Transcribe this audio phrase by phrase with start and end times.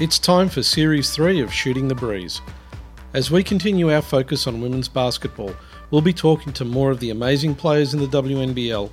[0.00, 2.40] It's time for Series 3 of Shooting the Breeze.
[3.14, 5.52] As we continue our focus on women's basketball,
[5.90, 8.92] we'll be talking to more of the amazing players in the WNBL,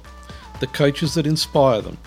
[0.60, 1.99] the coaches that inspire them,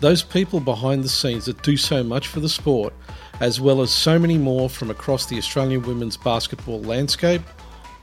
[0.00, 2.94] those people behind the scenes that do so much for the sport,
[3.40, 7.42] as well as so many more from across the Australian women's basketball landscape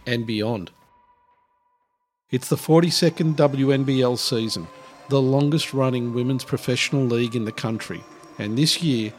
[0.06, 0.70] and beyond.
[2.30, 4.68] It's the 42nd WNBL season,
[5.10, 8.04] the longest running women's professional league in the country,
[8.38, 9.12] and this year,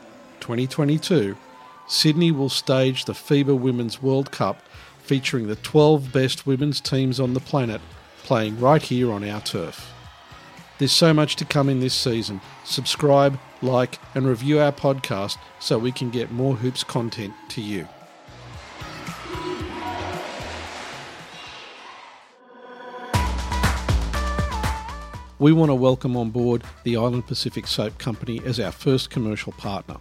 [0.44, 1.34] 2022,
[1.86, 4.60] Sydney will stage the FIBA Women's World Cup
[4.98, 7.80] featuring the 12 best women's teams on the planet
[8.24, 9.90] playing right here on our turf.
[10.76, 12.42] There's so much to come in this season.
[12.62, 17.88] Subscribe, like, and review our podcast so we can get more hoops content to you.
[25.38, 29.52] We want to welcome on board the Island Pacific Soap Company as our first commercial
[29.52, 29.96] partner.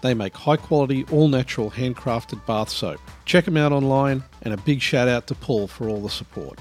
[0.00, 3.00] They make high quality, all natural, handcrafted bath soap.
[3.24, 6.58] Check them out online, and a big shout out to Paul for all the support.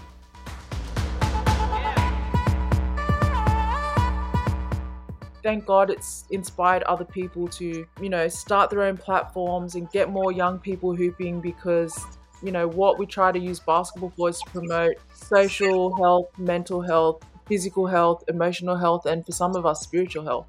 [5.47, 10.09] thank God it's inspired other people to, you know, start their own platforms and get
[10.09, 11.97] more young people hooping because,
[12.43, 16.81] you know, what we try to use basketball for is to promote social health, mental
[16.81, 20.47] health, physical health, emotional health, and for some of us, spiritual health.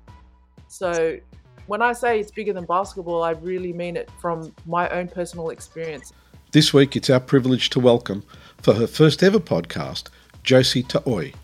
[0.67, 1.17] So
[1.69, 5.51] when I say it's bigger than basketball, I really mean it from my own personal
[5.51, 6.15] experience.
[6.53, 8.25] This week, it's our privilege to welcome,
[8.63, 10.09] for her first ever podcast,
[10.43, 11.35] Josie Taoi,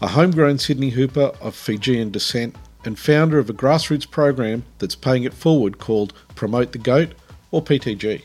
[0.00, 5.24] a homegrown Sydney hooper of Fijian descent and founder of a grassroots program that's paying
[5.24, 7.12] it forward called Promote the GOAT,
[7.50, 8.22] or PTG.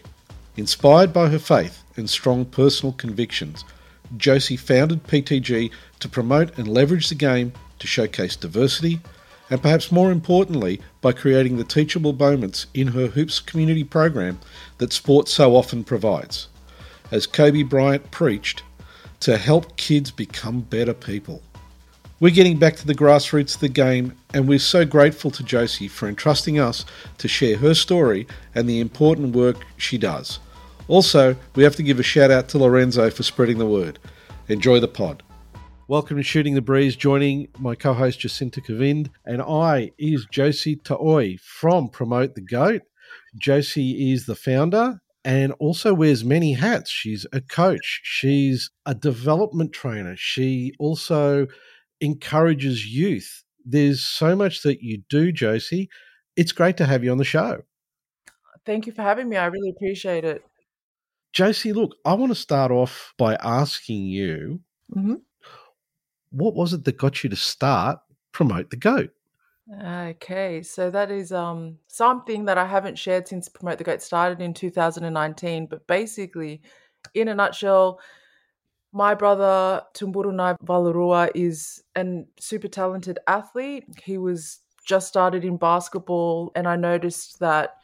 [0.55, 3.65] Inspired by her faith and strong personal convictions,
[4.15, 9.01] Josie founded PTG to promote and leverage the game to showcase diversity,
[9.53, 14.39] and perhaps more importantly, by creating the teachable moments in her Hoops community program
[14.79, 16.47] that sport so often provides.
[17.11, 18.63] As Kobe Bryant preached,
[19.19, 21.43] to help kids become better people.
[22.19, 25.87] We're getting back to the grassroots of the game, and we're so grateful to Josie
[25.87, 26.83] for entrusting us
[27.19, 30.39] to share her story and the important work she does.
[30.87, 33.99] Also, we have to give a shout out to Lorenzo for spreading the word.
[34.47, 35.21] Enjoy the pod.
[35.89, 40.77] Welcome to Shooting the Breeze, joining my co host Jacinta Kavind, and I is Josie
[40.77, 42.83] Taoi from Promote the GOAT.
[43.35, 46.89] Josie is the founder and also wears many hats.
[46.89, 51.47] She's a coach, she's a development trainer, she also
[51.99, 53.43] encourages youth.
[53.65, 55.89] There's so much that you do, Josie.
[56.37, 57.63] It's great to have you on the show.
[58.65, 59.35] Thank you for having me.
[59.35, 60.45] I really appreciate it.
[61.33, 64.61] Josie, look, I want to start off by asking you
[64.95, 65.15] mm-hmm.
[66.33, 67.99] What was it that got you to start
[68.31, 69.11] Promote the Goat?
[69.81, 74.41] Okay, so that is um, something that I haven't shared since Promote the Goat started
[74.41, 75.67] in 2019.
[75.67, 76.61] But basically,
[77.13, 77.99] in a nutshell,
[78.91, 83.85] my brother Tumburunai Valurua is a super talented athlete.
[84.03, 87.77] He was just started in basketball, and I noticed that,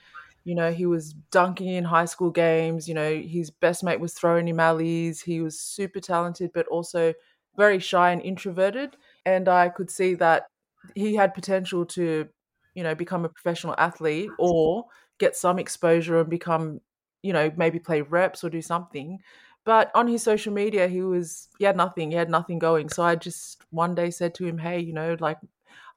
[0.43, 2.89] you know, he was dunking in high school games.
[2.89, 5.21] You know, his best mate was throwing him alleys.
[5.21, 7.13] He was super talented, but also
[7.59, 8.97] very shy and introverted.
[9.25, 10.47] And I could see that
[10.95, 12.27] he had potential to,
[12.75, 14.85] you know, become a professional athlete or
[15.19, 16.81] get some exposure and become,
[17.21, 19.19] you know, maybe play reps or do something.
[19.65, 22.11] But on his social media, he was he had nothing.
[22.11, 22.89] He had nothing going.
[22.89, 25.37] So I just one day said to him, "Hey, you know, like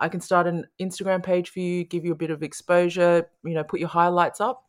[0.00, 3.30] I can start an Instagram page for you, give you a bit of exposure.
[3.44, 4.64] You know, put your highlights up."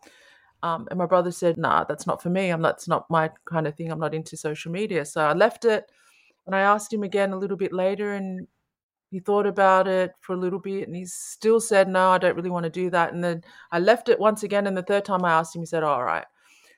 [0.63, 2.49] Um, and my brother said, "Nah, that's not for me.
[2.49, 3.91] I'm that's not my kind of thing.
[3.91, 5.91] I'm not into social media." So I left it,
[6.45, 8.47] and I asked him again a little bit later, and
[9.11, 12.35] he thought about it for a little bit, and he still said, "No, I don't
[12.35, 15.05] really want to do that." And then I left it once again, and the third
[15.05, 16.25] time I asked him, he said, "All right."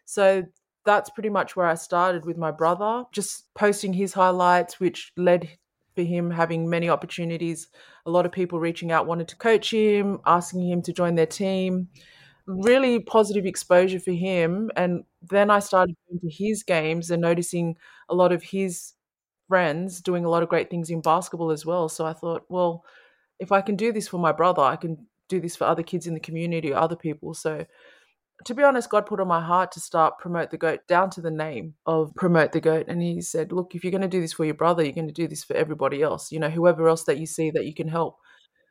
[0.05, 0.43] So
[0.85, 5.49] that's pretty much where I started with my brother, just posting his highlights, which led
[5.95, 7.67] for him having many opportunities.
[8.05, 11.25] A lot of people reaching out wanted to coach him, asking him to join their
[11.25, 11.89] team.
[12.47, 14.69] Really positive exposure for him.
[14.75, 17.77] And then I started going to his games and noticing
[18.09, 18.94] a lot of his
[19.47, 21.89] friends doing a lot of great things in basketball as well.
[21.89, 22.83] So I thought, well,
[23.39, 26.07] if I can do this for my brother, I can do this for other kids
[26.07, 27.33] in the community other people.
[27.33, 27.65] So
[28.43, 31.21] to be honest, God put on my heart to start Promote the Goat down to
[31.21, 32.87] the name of Promote the Goat.
[32.87, 35.07] And He said, Look, if you're going to do this for your brother, you're going
[35.07, 37.73] to do this for everybody else, you know, whoever else that you see that you
[37.73, 38.17] can help.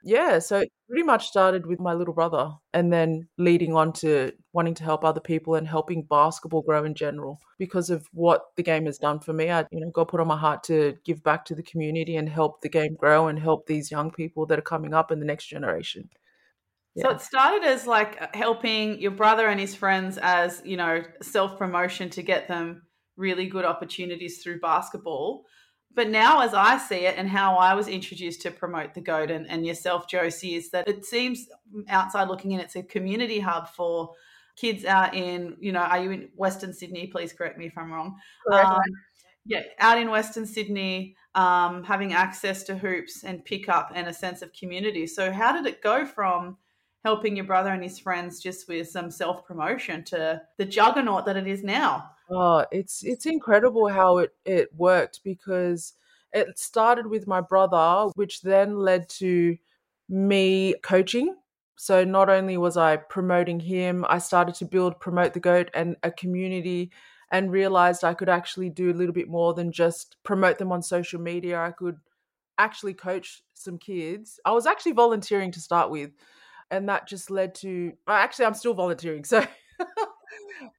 [0.05, 0.39] Yeah.
[0.39, 4.75] So it pretty much started with my little brother and then leading on to wanting
[4.75, 8.85] to help other people and helping basketball grow in general because of what the game
[8.85, 9.51] has done for me.
[9.51, 12.29] I, you know, God put on my heart to give back to the community and
[12.29, 15.27] help the game grow and help these young people that are coming up in the
[15.27, 16.11] next generation.
[16.99, 21.59] So it started as like helping your brother and his friends as, you know, self
[21.59, 22.83] promotion to get them
[23.17, 25.45] really good opportunities through basketball.
[25.95, 29.31] But now, as I see it, and how I was introduced to promote the goat
[29.31, 31.47] and, and yourself, Josie, is that it seems
[31.89, 34.13] outside looking in, it's a community hub for
[34.57, 37.07] kids out in, you know, are you in Western Sydney?
[37.07, 38.17] Please correct me if I'm wrong.
[38.53, 38.81] Um,
[39.47, 44.43] yeah, out in Western Sydney, um, having access to hoops and pickup and a sense
[44.43, 45.07] of community.
[45.07, 46.57] So, how did it go from
[47.05, 51.37] helping your brother and his friends just with some self promotion to the juggernaut that
[51.37, 52.11] it is now?
[52.31, 55.93] Oh, it's it's incredible how it it worked because
[56.33, 59.57] it started with my brother, which then led to
[60.09, 61.37] me coaching.
[61.77, 65.97] So not only was I promoting him, I started to build promote the goat and
[66.03, 66.91] a community
[67.31, 70.83] and realized I could actually do a little bit more than just promote them on
[70.83, 71.59] social media.
[71.61, 71.99] I could
[72.59, 74.41] actually coach some kids.
[74.45, 76.13] I was actually volunteering to start with,
[76.71, 79.25] and that just led to actually I'm still volunteering.
[79.25, 79.47] So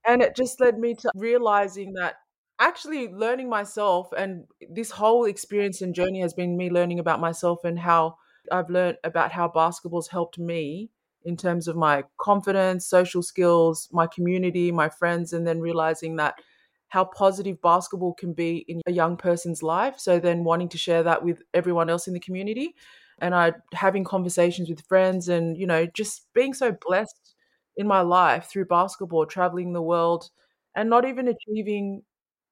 [0.06, 2.16] and it just led me to realizing that
[2.60, 7.63] actually learning myself and this whole experience and journey has been me learning about myself
[7.63, 8.16] and how
[8.52, 10.90] I've learned about how basketball's helped me
[11.24, 16.36] in terms of my confidence, social skills, my community, my friends, and then realizing that
[16.90, 19.96] how positive basketball can be in a young person's life.
[19.98, 22.75] So then wanting to share that with everyone else in the community.
[23.19, 27.34] And I having conversations with friends and, you know, just being so blessed
[27.77, 30.30] in my life through basketball, traveling the world,
[30.75, 32.04] and not even achieving,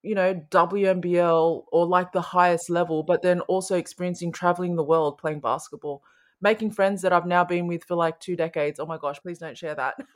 [0.02, 5.18] you know, WNBL or like the highest level, but then also experiencing traveling the world
[5.18, 6.04] playing basketball,
[6.42, 8.80] making friends that I've now been with for like two decades.
[8.80, 9.96] Oh my gosh, please don't share that.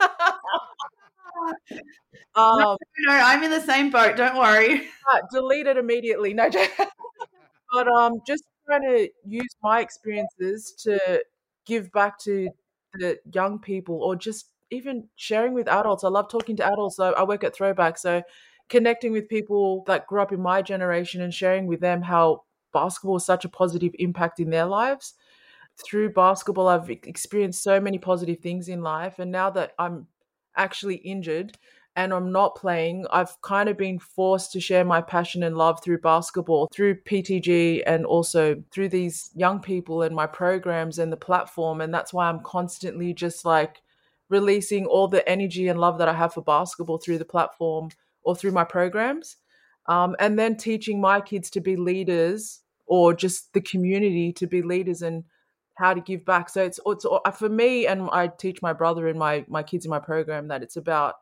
[2.34, 2.76] um, no,
[3.06, 4.16] no, I'm in the same boat.
[4.16, 4.88] Don't worry.
[5.32, 6.34] delete it immediately.
[6.34, 6.50] No,
[7.72, 11.22] but um, just trying to use my experiences to
[11.66, 12.48] give back to
[12.94, 16.04] the young people or just even sharing with adults.
[16.04, 16.96] I love talking to adults.
[16.96, 17.98] So I work at Throwback.
[17.98, 18.22] So
[18.68, 23.16] connecting with people that grew up in my generation and sharing with them how basketball
[23.16, 25.14] is such a positive impact in their lives.
[25.82, 29.18] Through basketball, I've experienced so many positive things in life.
[29.18, 30.06] And now that I'm
[30.56, 31.56] actually injured
[31.96, 35.82] and I'm not playing, I've kind of been forced to share my passion and love
[35.82, 41.16] through basketball, through PTG, and also through these young people and my programs and the
[41.16, 41.80] platform.
[41.80, 43.80] And that's why I'm constantly just like,
[44.30, 47.90] releasing all the energy and love that I have for basketball through the platform
[48.22, 49.36] or through my programs.
[49.86, 54.62] Um, and then teaching my kids to be leaders or just the community to be
[54.62, 55.24] leaders and
[55.78, 56.50] how to give back.
[56.50, 59.84] So it's it's uh, for me, and I teach my brother and my my kids
[59.84, 61.14] in my program that it's about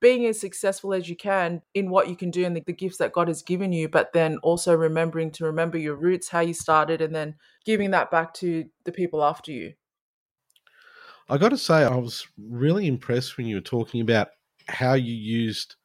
[0.00, 2.96] being as successful as you can in what you can do and the, the, gifts
[2.96, 6.54] that God has given you, but then also remembering to remember your roots, how you
[6.54, 7.34] started, and then
[7.66, 9.74] giving that back to the people after you.
[11.30, 14.30] I got to say, I was really impressed when you were talking about
[14.68, 15.76] how you used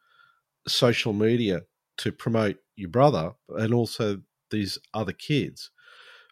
[0.67, 1.61] social media
[1.97, 5.69] to promote your brother and also these other kids.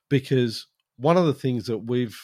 [0.09, 0.65] Because
[0.97, 2.19] one of the things that we've,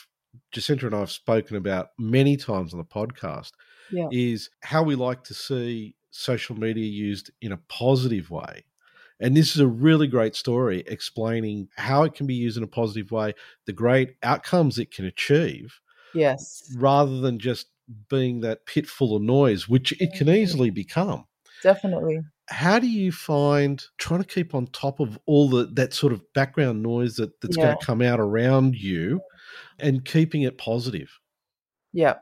[0.51, 3.51] Jacinta and I have spoken about many times on the podcast
[3.91, 4.07] yeah.
[4.11, 8.65] is how we like to see social media used in a positive way.
[9.19, 12.67] And this is a really great story explaining how it can be used in a
[12.67, 13.35] positive way,
[13.67, 15.79] the great outcomes it can achieve,
[16.13, 16.71] Yes.
[16.77, 17.67] Rather than just
[18.09, 20.37] being that pit full of noise, which it can mm-hmm.
[20.37, 21.25] easily become.
[21.63, 22.21] Definitely.
[22.47, 26.21] How do you find trying to keep on top of all the that sort of
[26.33, 27.65] background noise that, that's yeah.
[27.65, 29.21] going to come out around you
[29.79, 31.19] and keeping it positive?
[31.93, 32.15] Yeah.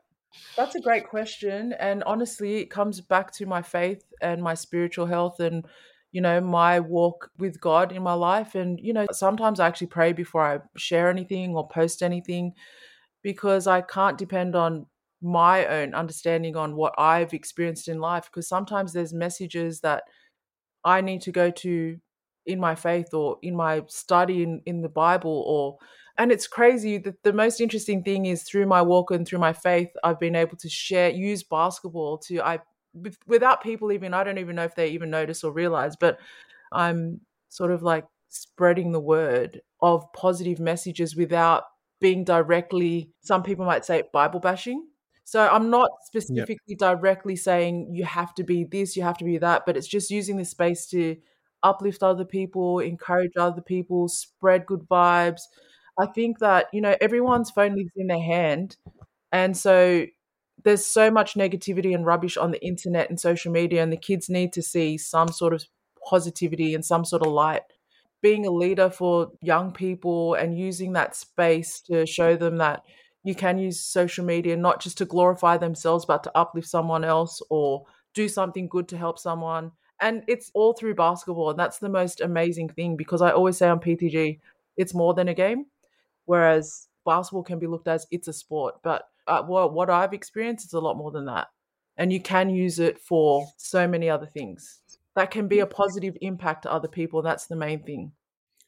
[0.55, 1.73] That's a great question.
[1.79, 5.65] And honestly, it comes back to my faith and my spiritual health and,
[6.11, 8.53] you know, my walk with God in my life.
[8.53, 12.53] And, you know, sometimes I actually pray before I share anything or post anything
[13.27, 14.85] because I can't depend on
[15.21, 20.03] my own understanding on what I've experienced in life because sometimes there's messages that
[20.85, 21.97] I need to go to
[22.45, 25.77] in my faith or in my study in, in the Bible or
[26.17, 29.51] and it's crazy that the most interesting thing is through my walk and through my
[29.51, 32.59] faith I've been able to share use basketball to I
[33.25, 36.17] without people even I don't even know if they even notice or realize but
[36.71, 37.19] I'm
[37.49, 41.63] sort of like spreading the word of positive messages without
[41.99, 44.87] being directly, some people might say Bible bashing.
[45.23, 46.79] So I'm not specifically yep.
[46.79, 50.09] directly saying you have to be this, you have to be that, but it's just
[50.09, 51.17] using this space to
[51.63, 55.41] uplift other people, encourage other people, spread good vibes.
[55.99, 58.77] I think that, you know, everyone's phone lives in their hand.
[59.31, 60.05] And so
[60.63, 64.29] there's so much negativity and rubbish on the internet and social media, and the kids
[64.29, 65.65] need to see some sort of
[66.07, 67.63] positivity and some sort of light
[68.21, 72.83] being a leader for young people and using that space to show them that
[73.23, 77.41] you can use social media not just to glorify themselves, but to uplift someone else
[77.49, 79.71] or do something good to help someone.
[79.99, 81.49] And it's all through basketball.
[81.49, 84.39] And that's the most amazing thing because I always say on PTG,
[84.77, 85.65] it's more than a game.
[86.25, 88.75] Whereas basketball can be looked as it's a sport.
[88.83, 91.47] But uh, what, what I've experienced is a lot more than that.
[91.97, 94.81] And you can use it for so many other things
[95.17, 97.21] that can be a positive impact to other people.
[97.21, 98.13] That's the main thing.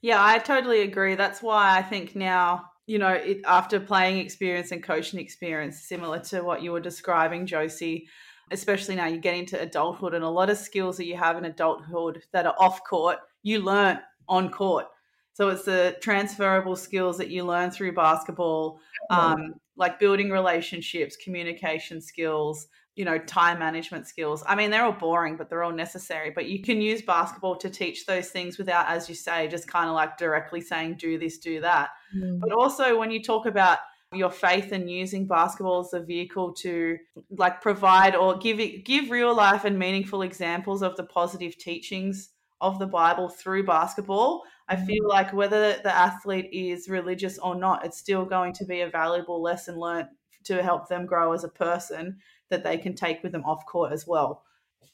[0.02, 1.16] Yeah, I totally agree.
[1.16, 6.18] That's why I think now you know, it, after playing experience and coaching experience, similar
[6.22, 8.08] to what you were describing, Josie,
[8.50, 11.46] especially now you get into adulthood and a lot of skills that you have in
[11.46, 14.88] adulthood that are off court, you learn on court.
[15.34, 18.80] So it's the transferable skills that you learn through basketball,
[19.12, 24.44] um, like building relationships, communication skills, you know, time management skills.
[24.46, 26.32] I mean, they're all boring, but they're all necessary.
[26.36, 29.88] But you can use basketball to teach those things without, as you say, just kind
[29.88, 31.92] of like directly saying, do this, do that.
[32.14, 32.42] Mm.
[32.42, 33.78] But also, when you talk about
[34.12, 36.98] your faith and using basketball as a vehicle to
[37.38, 42.32] like provide or give it, give real life and meaningful examples of the positive teachings
[42.60, 44.86] of the Bible through basketball, I mm.
[44.86, 48.90] feel like whether the athlete is religious or not, it's still going to be a
[48.90, 50.10] valuable lesson learned
[50.44, 52.18] to help them grow as a person
[52.50, 54.44] that they can take with them off court as well.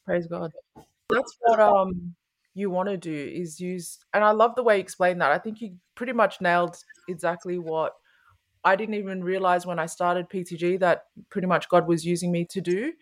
[0.06, 0.52] Praise God.
[1.10, 2.16] That's what um
[2.54, 5.32] you want to do is use and I love the way you explained that.
[5.32, 7.94] I think you pretty much nailed exactly what
[8.64, 12.46] I didn't even realize when I started PTG that pretty much God was using me
[12.46, 12.94] to do.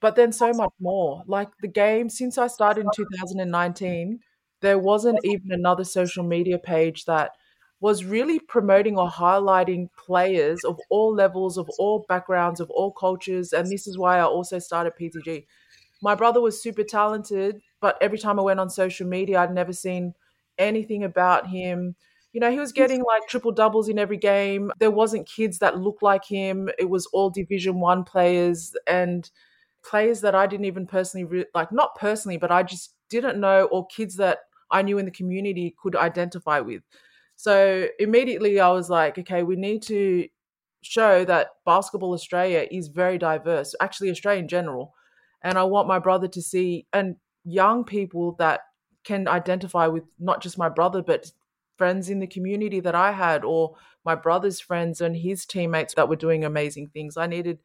[0.00, 1.22] But then so much more.
[1.26, 4.18] Like the game, since I started in 2019,
[4.60, 7.30] there wasn't even another social media page that
[7.82, 13.52] was really promoting or highlighting players of all levels, of all backgrounds, of all cultures.
[13.52, 15.46] And this is why I also started PTG.
[16.00, 19.72] My brother was super talented, but every time I went on social media, I'd never
[19.72, 20.14] seen
[20.58, 21.96] anything about him.
[22.32, 24.70] You know, he was getting like triple doubles in every game.
[24.78, 26.70] There wasn't kids that looked like him.
[26.78, 29.28] It was all Division One players and
[29.84, 33.64] players that I didn't even personally re- like, not personally, but I just didn't know,
[33.72, 34.38] or kids that
[34.70, 36.82] I knew in the community could identify with.
[37.42, 40.28] So immediately I was like, okay, we need to
[40.82, 44.94] show that Basketball Australia is very diverse, actually, Australia in general.
[45.42, 48.60] And I want my brother to see, and young people that
[49.02, 51.32] can identify with not just my brother, but
[51.76, 56.08] friends in the community that I had, or my brother's friends and his teammates that
[56.08, 57.16] were doing amazing things.
[57.16, 57.58] I needed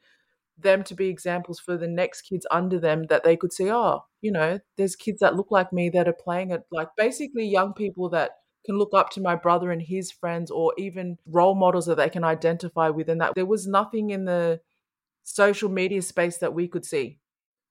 [0.58, 4.06] them to be examples for the next kids under them that they could see, oh,
[4.22, 7.74] you know, there's kids that look like me that are playing it, like basically young
[7.74, 8.32] people that
[8.68, 12.10] can look up to my brother and his friends or even role models that they
[12.10, 14.60] can identify with and that there was nothing in the
[15.24, 17.20] social media space that we could see.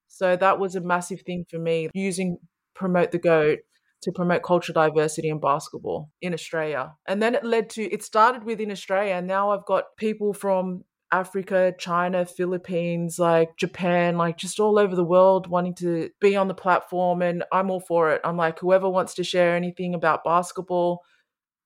[0.09, 2.39] So that was a massive thing for me using
[2.75, 3.61] promote the goat
[4.03, 6.95] to promote cultural diversity in basketball in australia.
[7.07, 10.85] And then it led to it started within australia and now i've got people from
[11.13, 16.49] Africa, China, Philippines, like Japan, like just all over the world wanting to be on
[16.49, 17.23] the platform.
[17.23, 18.21] And I'm all for it.
[18.25, 21.03] I'm like, whoever wants to share anything about basketball,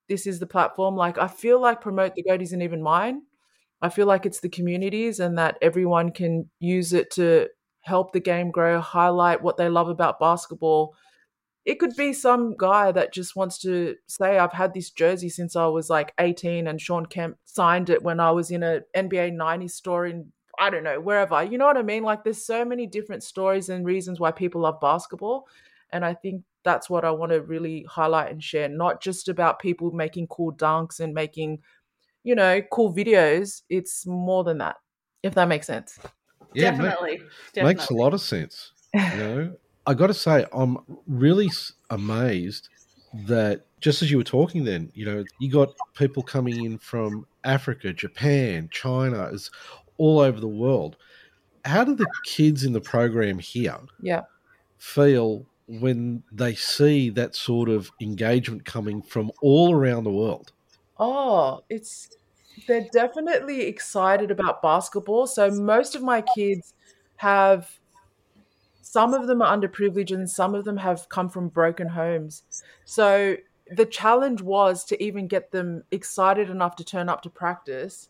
[0.09, 0.97] this is the platform.
[0.97, 3.23] Like, I feel like Promote the Goat isn't even mine.
[3.81, 7.49] I feel like it's the communities and that everyone can use it to
[7.81, 10.95] help the game grow, highlight what they love about basketball,
[11.71, 15.55] it could be some guy that just wants to say I've had this jersey since
[15.55, 19.35] I was like 18 and Sean Kemp signed it when I was in a NBA
[19.35, 21.45] 90 store in I don't know, wherever.
[21.45, 22.03] You know what I mean?
[22.03, 25.47] Like there's so many different stories and reasons why people love basketball.
[25.93, 29.61] And I think that's what I want to really highlight and share, not just about
[29.61, 31.61] people making cool dunks and making,
[32.25, 33.63] you know, cool videos.
[33.71, 34.77] It's more than that,
[35.23, 36.01] if that makes sense.
[36.53, 37.11] Yeah, definitely.
[37.11, 37.23] Make,
[37.55, 37.75] definitely.
[37.75, 38.73] Makes a lot of sense.
[38.93, 39.57] You know,
[39.87, 41.51] I got to say, I'm really
[41.91, 42.69] amazed
[43.27, 47.27] that just as you were talking, then you know, you got people coming in from
[47.45, 49.51] Africa, Japan, China, is
[49.97, 50.97] all over the world.
[51.65, 54.23] How do the kids in the program here, yeah,
[54.79, 60.53] feel when they see that sort of engagement coming from all around the world?
[60.99, 62.11] Oh, it's
[62.67, 65.27] they're definitely excited about basketball.
[65.27, 66.75] So most of my kids
[67.17, 67.80] have
[68.93, 72.43] some of them are underprivileged and some of them have come from broken homes.
[72.85, 73.37] So
[73.71, 78.09] the challenge was to even get them excited enough to turn up to practice.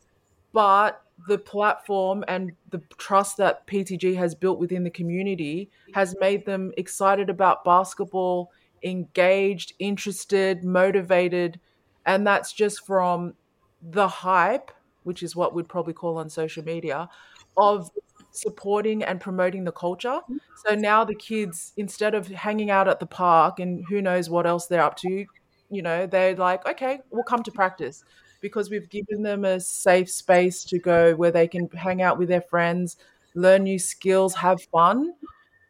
[0.55, 6.47] But the platform and the trust that PTG has built within the community has made
[6.47, 8.51] them excited about basketball,
[8.83, 11.61] engaged, interested, motivated.
[12.07, 13.35] And that's just from
[13.83, 14.71] the hype,
[15.03, 17.11] which is what we'd probably call on social media,
[17.59, 17.91] of
[18.33, 20.21] supporting and promoting the culture.
[20.23, 20.37] Mm-hmm.
[20.67, 24.47] So now the kids, instead of hanging out at the park and who knows what
[24.47, 25.27] else they're up to,
[25.71, 28.05] you know, they're like, okay, we'll come to practice.
[28.41, 32.29] because we've given them a safe space to go where they can hang out with
[32.29, 32.97] their friends,
[33.35, 35.15] learn new skills, have fun.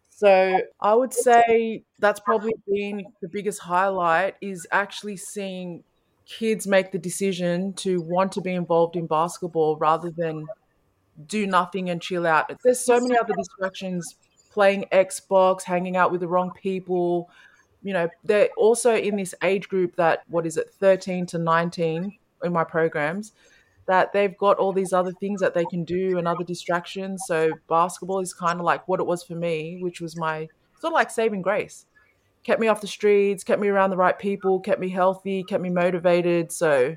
[0.09, 5.83] So I would say that's probably been the biggest highlight is actually seeing
[6.26, 10.47] kids make the decision to want to be involved in basketball rather than
[11.27, 12.50] do nothing and chill out.
[12.62, 14.17] There's so many other distractions
[14.50, 17.31] playing Xbox, hanging out with the wrong people.
[17.83, 22.17] You know, they're also in this age group that, what is it, 13 to 19
[22.43, 23.33] in my programs,
[23.87, 27.23] that they've got all these other things that they can do and other distractions.
[27.27, 30.49] So basketball is kind of like what it was for me, which was my
[30.79, 31.87] sort of like saving grace.
[32.43, 35.62] Kept me off the streets, kept me around the right people, kept me healthy, kept
[35.62, 36.50] me motivated.
[36.50, 36.97] So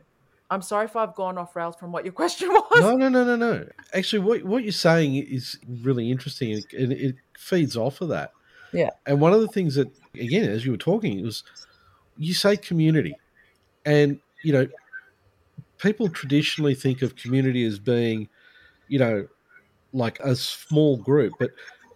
[0.53, 2.79] I'm sorry if I've gone off rails from what your question was.
[2.79, 3.67] No, no, no, no, no.
[3.93, 8.31] Actually, what what you're saying is really interesting, and it, it feeds off of that.
[8.71, 8.89] Yeah.
[9.05, 11.43] And one of the things that, again, as you were talking, it was
[12.17, 13.15] you say community,
[13.85, 14.67] and you know,
[15.79, 18.29] people traditionally think of community as being,
[18.87, 19.27] you know,
[19.91, 21.51] like a small group, but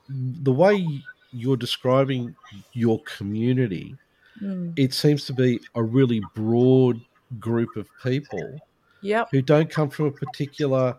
[0.10, 0.86] the way
[1.32, 2.36] you're describing
[2.74, 3.96] your community,
[4.42, 4.78] Mm.
[4.78, 7.02] it seems to be a really broad
[7.40, 8.60] group of people
[9.02, 9.30] Yep.
[9.32, 10.96] who don't come from a particular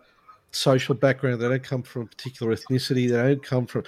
[0.51, 1.41] social background.
[1.41, 3.09] They don't come from a particular ethnicity.
[3.09, 3.83] They don't come from.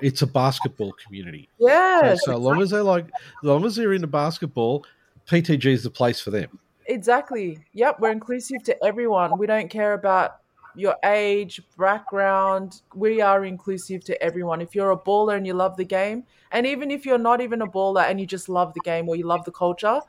[0.00, 1.48] It's a basketball community.
[1.60, 2.24] So, Yes.
[2.24, 3.10] so long as they like, as
[3.42, 4.84] long as they're into basketball,
[5.26, 6.58] PTG is the place for them.
[6.86, 7.58] Exactly.
[7.74, 8.00] Yep.
[8.00, 9.38] We're inclusive to everyone.
[9.38, 10.38] We don't care about
[10.74, 12.80] your age, background.
[12.94, 14.60] We are inclusive to everyone.
[14.60, 17.62] If you're a baller and you love the game, and even if you're not even
[17.62, 20.00] a baller and you just love the game or you love the culture,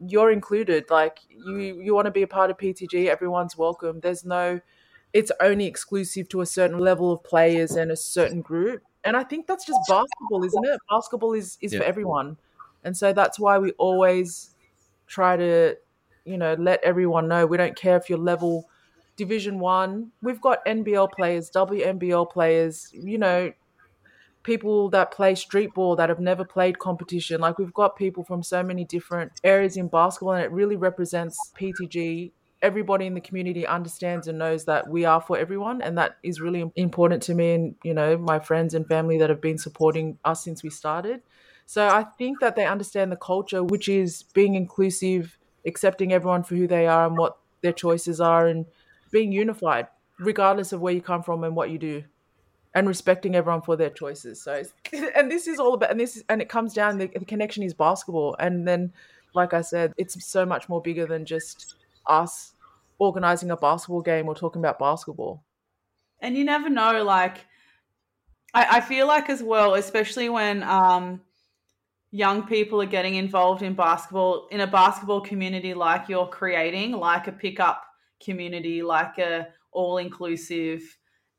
[0.00, 0.90] you're included.
[0.90, 3.06] Like you, you want to be a part of PTG.
[3.06, 4.00] Everyone's welcome.
[4.00, 4.60] There's no.
[5.12, 8.82] It's only exclusive to a certain level of players and a certain group.
[9.04, 10.80] And I think that's just basketball, isn't it?
[10.90, 12.36] Basketball is is for everyone,
[12.84, 14.54] and so that's why we always
[15.06, 15.76] try to
[16.24, 18.68] you know let everyone know we don't care if you're level
[19.16, 23.52] division one we've got nbl players WNBL players you know
[24.46, 27.40] people that play street ball that have never played competition.
[27.40, 31.36] Like we've got people from so many different areas in basketball and it really represents
[31.58, 32.30] ptg
[32.62, 36.40] everybody in the community understands and knows that we are for everyone and that is
[36.40, 40.16] really important to me and you know my friends and family that have been supporting
[40.24, 41.20] us since we started.
[41.66, 46.54] So I think that they understand the culture, which is being inclusive, accepting everyone for
[46.54, 48.64] who they are and what their choices are, and
[49.10, 49.88] being unified,
[50.20, 52.04] regardless of where you come from and what you do,
[52.76, 54.40] and respecting everyone for their choices.
[54.42, 54.62] So,
[55.16, 56.98] and this is all about, and this is, and it comes down.
[56.98, 58.92] The, the connection is basketball, and then,
[59.34, 61.74] like I said, it's so much more bigger than just
[62.06, 62.52] us
[62.98, 65.42] organizing a basketball game or talking about basketball.
[66.20, 67.44] and you never know like
[68.54, 71.20] I, I feel like as well especially when um
[72.10, 77.26] young people are getting involved in basketball in a basketball community like you're creating like
[77.26, 77.82] a pickup
[78.24, 80.80] community like a all inclusive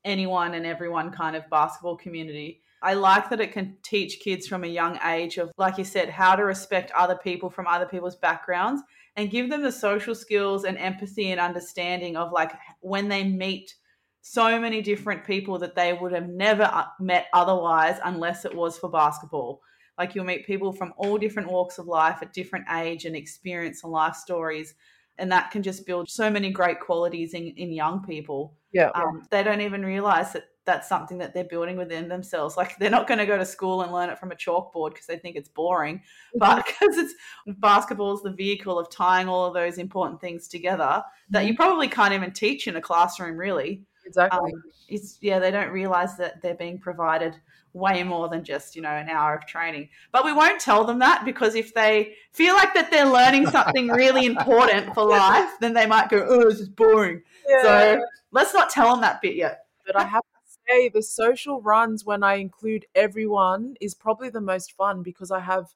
[0.08, 4.64] anyone and everyone kind of basketball community i like that it can teach kids from
[4.64, 8.16] a young age of like you said how to respect other people from other people's
[8.16, 8.82] backgrounds
[9.16, 13.74] and give them the social skills and empathy and understanding of like when they meet
[14.22, 18.78] so many different people that they would have never uh, met otherwise unless it was
[18.78, 19.62] for basketball.
[19.98, 23.84] Like you'll meet people from all different walks of life at different age and experience
[23.84, 24.74] and life stories.
[25.18, 28.57] And that can just build so many great qualities in, in young people.
[28.72, 28.90] Yeah.
[28.96, 32.58] Um, they don't even realize that that's something that they're building within themselves.
[32.58, 35.08] Like they're not going to go to school and learn it from a chalkboard because
[35.08, 36.02] they think it's boring,
[36.36, 37.14] but because it's
[37.58, 41.88] basketball is the vehicle of tying all of those important things together that you probably
[41.88, 44.52] can't even teach in a classroom, really exactly.
[44.52, 47.36] um, it's yeah they don't realize that they're being provided
[47.74, 50.98] way more than just you know an hour of training but we won't tell them
[50.98, 55.74] that because if they feel like that they're learning something really important for life then
[55.74, 57.22] they might go oh this is boring
[57.62, 59.62] so let's not tell them that bit yet.
[59.86, 64.42] But I have to say the social runs when I include everyone is probably the
[64.42, 65.68] most fun because I have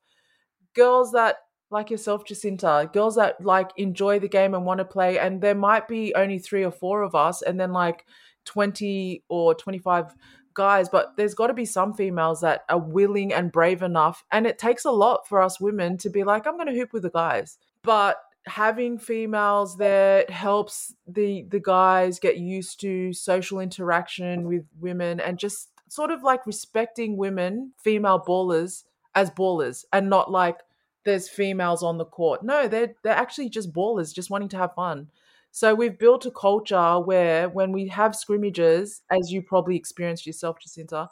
[0.73, 1.37] girls that
[1.69, 5.55] like yourself, Jacinta, girls that like enjoy the game and want to play, and there
[5.55, 8.05] might be only three or four of us, and then like
[8.45, 10.13] twenty or twenty-five
[10.53, 14.45] guys, but there's got to be some females that are willing and brave enough, and
[14.45, 17.03] it takes a lot for us women to be like, I'm going to hoop with
[17.03, 24.47] the guys, but having females there helps the the guys get used to social interaction
[24.47, 30.31] with women and just sort of like respecting women female ballers as ballers and not
[30.31, 30.59] like
[31.03, 32.43] there's females on the court.
[32.43, 35.07] No they're they're actually just ballers just wanting to have fun.
[35.51, 40.59] So we've built a culture where when we have scrimmages as you probably experienced yourself
[40.59, 41.09] jacinta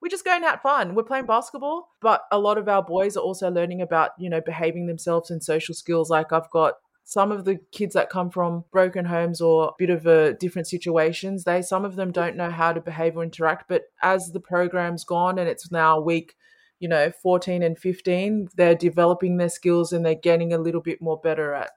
[0.00, 0.94] we're just going out fun.
[0.94, 4.40] We're playing basketball, but a lot of our boys are also learning about, you know,
[4.40, 6.10] behaving themselves and social skills.
[6.10, 9.90] Like I've got some of the kids that come from broken homes or a bit
[9.90, 13.68] of a different situations, they some of them don't know how to behave or interact.
[13.68, 16.34] But as the program's gone and it's now week,
[16.78, 21.02] you know, 14 and 15, they're developing their skills and they're getting a little bit
[21.02, 21.72] more better at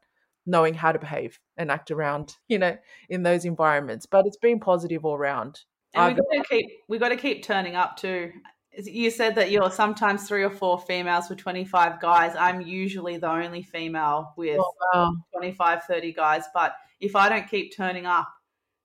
[0.45, 2.77] knowing how to behave and act around, you know,
[3.09, 4.05] in those environments.
[4.05, 5.61] But it's been positive all around.
[5.93, 8.31] And oh, we got to keep we got to keep turning up too.
[8.75, 12.35] You said that you're sometimes three or four females for 25 guys.
[12.35, 15.13] I'm usually the only female with oh, wow.
[15.31, 16.45] 25, 30 guys.
[16.55, 18.27] But if I don't keep turning up,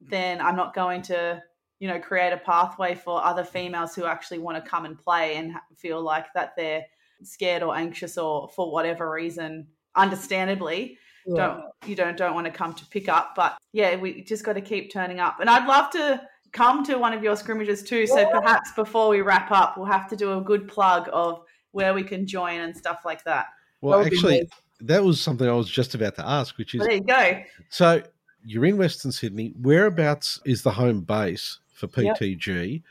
[0.01, 1.43] then I'm not going to,
[1.79, 5.37] you know, create a pathway for other females who actually want to come and play
[5.37, 6.85] and feel like that they're
[7.23, 11.35] scared or anxious or for whatever reason, understandably, yeah.
[11.35, 13.35] don't you don't don't want to come to pick up.
[13.35, 15.41] But yeah, we just got to keep turning up.
[15.41, 16.21] And I'd love to
[16.53, 18.07] come to one of your scrimmages too.
[18.07, 18.31] So yeah.
[18.31, 22.03] perhaps before we wrap up, we'll have to do a good plug of where we
[22.03, 23.47] can join and stuff like that.
[23.81, 24.49] Well, that actually,
[24.81, 27.43] that was something I was just about to ask, which is well, there you go.
[27.69, 28.03] So
[28.45, 29.53] you're in Western Sydney.
[29.61, 32.73] Whereabouts is the home base for PTG?
[32.73, 32.83] Yep.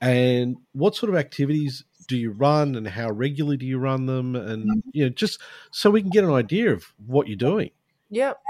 [0.00, 4.36] And what sort of activities do you run and how regularly do you run them?
[4.36, 4.90] And, mm-hmm.
[4.92, 5.40] you know, just
[5.70, 7.70] so we can get an idea of what you're doing.
[8.10, 8.40] Yep.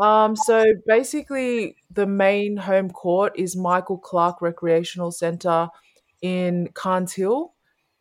[0.00, 5.68] Um, so basically, the main home court is Michael Clarke Recreational Centre
[6.22, 7.52] in Carnes Hill.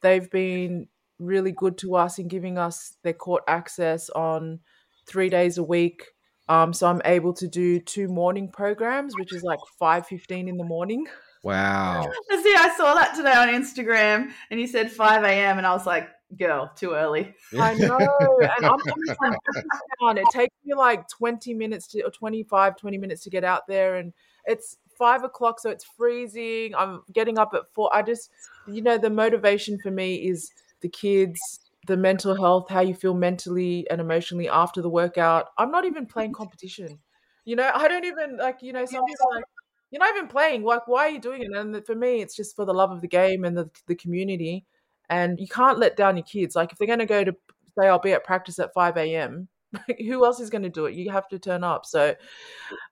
[0.02, 0.88] They've been
[1.20, 4.60] really good to us in giving us their court access on
[5.06, 6.06] three days a week.
[6.48, 10.58] Um, so I'm able to do two morning programs, which is like five fifteen in
[10.58, 11.06] the morning.
[11.44, 12.02] Wow!
[12.32, 15.86] See, I saw that today on Instagram, and you said five a.m., and I was
[15.86, 17.36] like, girl, too early.
[17.58, 18.40] I know.
[18.42, 19.16] and I'm coming
[20.00, 23.68] from It takes me like 20 minutes to, or 25, 20 minutes to get out
[23.68, 23.96] there.
[23.96, 24.14] And
[24.46, 26.76] it's five o'clock, so it's freezing.
[26.76, 27.90] I'm getting up at four.
[27.94, 28.30] I just,
[28.68, 31.40] you know, the motivation for me is the kids,
[31.88, 35.50] the mental health, how you feel mentally and emotionally after the workout.
[35.58, 37.00] I'm not even playing competition.
[37.46, 39.44] You know, I don't even like, you know, some people like,
[39.90, 40.64] you're not even playing.
[40.64, 41.52] Like, why are you doing it?
[41.52, 44.66] And for me, it's just for the love of the game and the, the community
[45.10, 46.56] and you can't let down your kids.
[46.56, 47.36] Like if they're going to go to
[47.78, 49.48] say I'll be at practice at five a.m.
[50.00, 50.96] who else is going to do it?
[50.96, 51.86] You have to turn up.
[51.86, 52.16] So,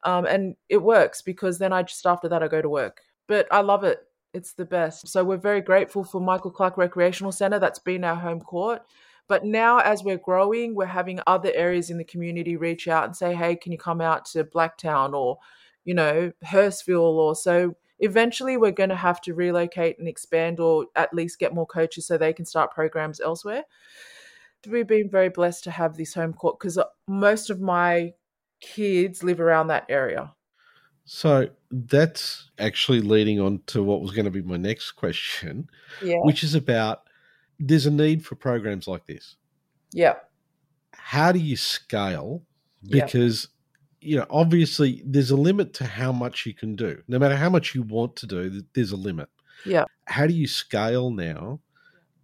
[0.04, 3.02] um, and it works because then I just after that I go to work.
[3.28, 4.00] But I love it.
[4.34, 5.08] It's the best.
[5.08, 7.60] So we're very grateful for Michael Clarke Recreational Centre.
[7.60, 8.84] That's been our home court.
[9.28, 13.16] But now, as we're growing, we're having other areas in the community reach out and
[13.16, 15.40] say, "Hey, can you come out to Blacktown or,
[15.84, 20.86] you know, Hurstville?" Or so eventually we're going to have to relocate and expand or
[20.96, 23.64] at least get more coaches so they can start programs elsewhere.
[24.68, 28.14] We've been very blessed to have this home court because uh, most of my
[28.60, 30.34] kids live around that area.
[31.06, 35.70] So that's actually leading on to what was going to be my next question,
[36.04, 36.18] yeah.
[36.24, 37.04] which is about
[37.60, 39.38] there's a need for programs like this.
[39.94, 40.16] Yeah.
[40.94, 42.44] How do you scale?
[42.84, 43.48] Because
[44.02, 47.02] you know, obviously there's a limit to how much you can do.
[47.08, 49.30] No matter how much you want to do, there's a limit.
[49.66, 49.86] Yeah.
[50.06, 51.60] How do you scale now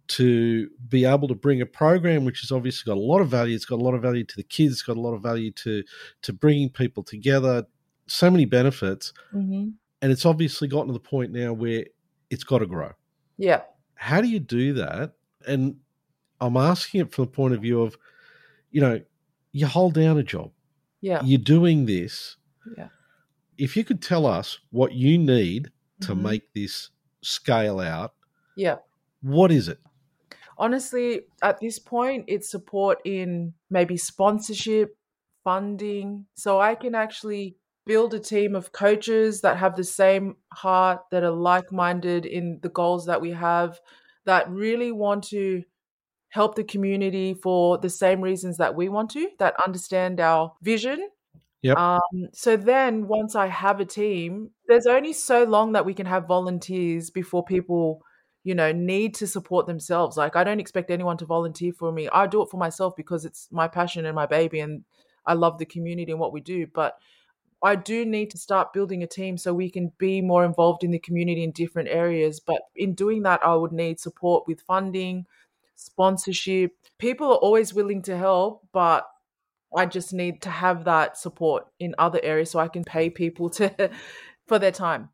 [0.06, 3.54] to be able to bring a program which has obviously got a lot of value?
[3.54, 4.74] It's got a lot of value to the kids.
[4.74, 5.82] It's got a lot of value to
[6.22, 7.66] to bringing people together.
[8.06, 9.70] So many benefits, mm-hmm.
[10.02, 11.86] and it's obviously gotten to the point now where
[12.30, 12.92] it's got to grow.
[13.38, 13.62] Yeah.
[13.94, 15.14] How do you do that?
[15.46, 15.76] And
[16.40, 17.96] I'm asking it from the point of view of,
[18.70, 19.00] you know,
[19.52, 20.50] you hold down a job
[21.04, 21.20] yeah.
[21.22, 22.36] You're doing this.
[22.78, 22.88] Yeah.
[23.58, 26.22] If you could tell us what you need to mm-hmm.
[26.22, 26.88] make this
[27.20, 28.14] scale out.
[28.56, 28.76] Yeah.
[29.20, 29.78] What is it?
[30.56, 34.96] Honestly, at this point, it's support in maybe sponsorship,
[35.42, 36.24] funding.
[36.36, 41.22] So I can actually build a team of coaches that have the same heart, that
[41.22, 43.78] are like minded in the goals that we have,
[44.24, 45.64] that really want to
[46.34, 51.08] help the community for the same reasons that we want to, that understand our vision.
[51.62, 51.78] Yep.
[51.78, 52.00] Um,
[52.32, 56.26] so then once I have a team, there's only so long that we can have
[56.26, 58.02] volunteers before people,
[58.42, 60.16] you know, need to support themselves.
[60.16, 62.08] Like I don't expect anyone to volunteer for me.
[62.08, 64.82] I do it for myself because it's my passion and my baby and
[65.26, 66.66] I love the community and what we do.
[66.66, 66.98] But
[67.62, 70.90] I do need to start building a team so we can be more involved in
[70.90, 72.40] the community in different areas.
[72.40, 75.26] But in doing that, I would need support with funding,
[75.76, 76.72] sponsorship.
[76.98, 79.06] People are always willing to help, but
[79.76, 83.50] I just need to have that support in other areas so I can pay people
[83.50, 83.90] to
[84.46, 85.10] for their time.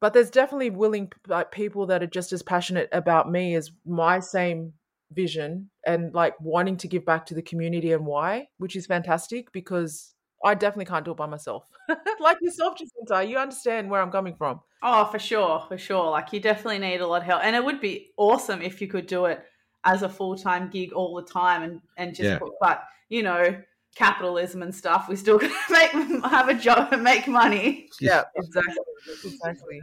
[0.00, 4.20] But there's definitely willing like people that are just as passionate about me as my
[4.20, 4.74] same
[5.12, 9.50] vision and like wanting to give back to the community and why, which is fantastic
[9.52, 11.68] because I definitely can't do it by myself.
[12.20, 14.60] like yourself, Jacinta, you understand where I'm coming from.
[14.82, 16.10] Oh, for sure, for sure.
[16.10, 18.86] Like you definitely need a lot of help, and it would be awesome if you
[18.86, 19.44] could do it
[19.88, 22.38] as a full time gig all the time and and just yeah.
[22.60, 23.58] but you know
[23.94, 25.08] capitalism and stuff.
[25.08, 27.88] We still got to make have a job and make money.
[28.00, 28.76] Yeah, exactly,
[29.24, 29.80] exactly.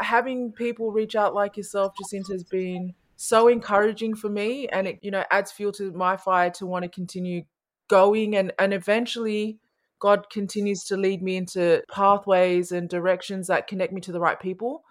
[0.00, 4.98] Having people reach out like yourself, Jacinta, has been so encouraging for me, and it
[5.02, 7.42] you know adds fuel to my fire to want to continue
[7.88, 9.58] going and and eventually
[9.98, 14.38] God continues to lead me into pathways and directions that connect me to the right
[14.38, 14.84] people.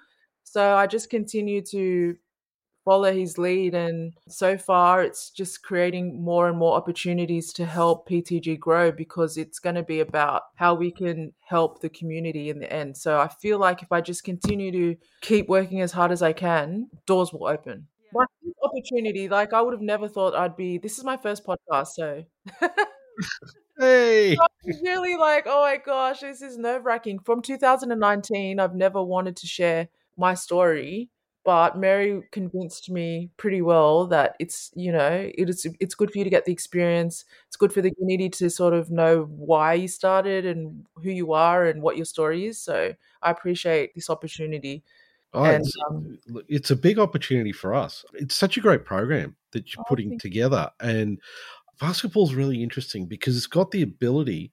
[0.43, 2.17] So I just continue to
[2.87, 3.75] follow his lead.
[3.75, 9.35] And so far, it's just creating more and more opportunities to help PTG grow because
[9.35, 12.95] it's going to be about how we can help the community in the end.
[12.95, 16.31] So I feel like if I just continue to keep working as hard as I
[16.31, 17.87] can, doors will open.
[18.13, 18.23] My
[18.63, 20.77] opportunity, like I would have never thought I'd be.
[20.77, 22.23] This is my first podcast, so.
[23.77, 24.37] hey!
[24.81, 27.19] really like, oh my gosh, this is nerve wracking.
[27.19, 31.09] From 2019, I've never wanted to share my story
[31.47, 36.25] but Mary convinced me pretty well that it's you know it's it's good for you
[36.25, 37.23] to get the experience.
[37.47, 41.31] It's good for the community to sort of know why you started and who you
[41.31, 42.59] are and what your story is.
[42.59, 44.83] So I appreciate this opportunity.
[45.33, 48.03] Oh, and, it's, um, it's, a big opportunity for us.
[48.15, 51.17] It's such a great program that you're oh, putting together, and
[51.79, 54.51] basketball is really interesting because it's got the ability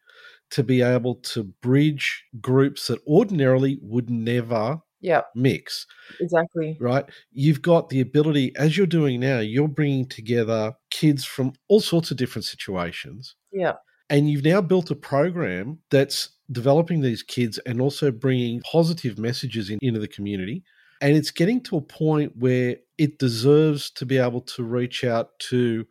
[0.50, 5.86] to be able to bridge groups that ordinarily would never yeah mix
[6.20, 6.76] exactly.
[6.80, 7.04] right?
[7.32, 12.10] You've got the ability as you're doing now you're bringing together kids from all sorts
[12.10, 13.74] of different situations yeah
[14.10, 19.70] and you've now built a program that's developing these kids and also bringing positive messages
[19.70, 20.62] in, into the community.
[21.00, 25.38] And it's getting to a point where it deserves to be able to reach out
[25.50, 25.86] to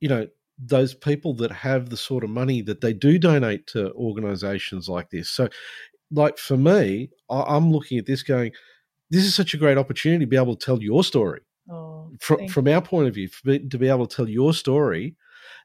[0.00, 0.26] you know
[0.58, 5.10] those people that have the sort of money that they do donate to organizations like
[5.10, 5.28] this.
[5.28, 5.48] So
[6.10, 8.52] like for me, I, am looking at this going,
[9.10, 11.40] this is such a great opportunity to be able to tell your story.
[11.70, 15.16] Oh, from from our point of view, to be able to tell your story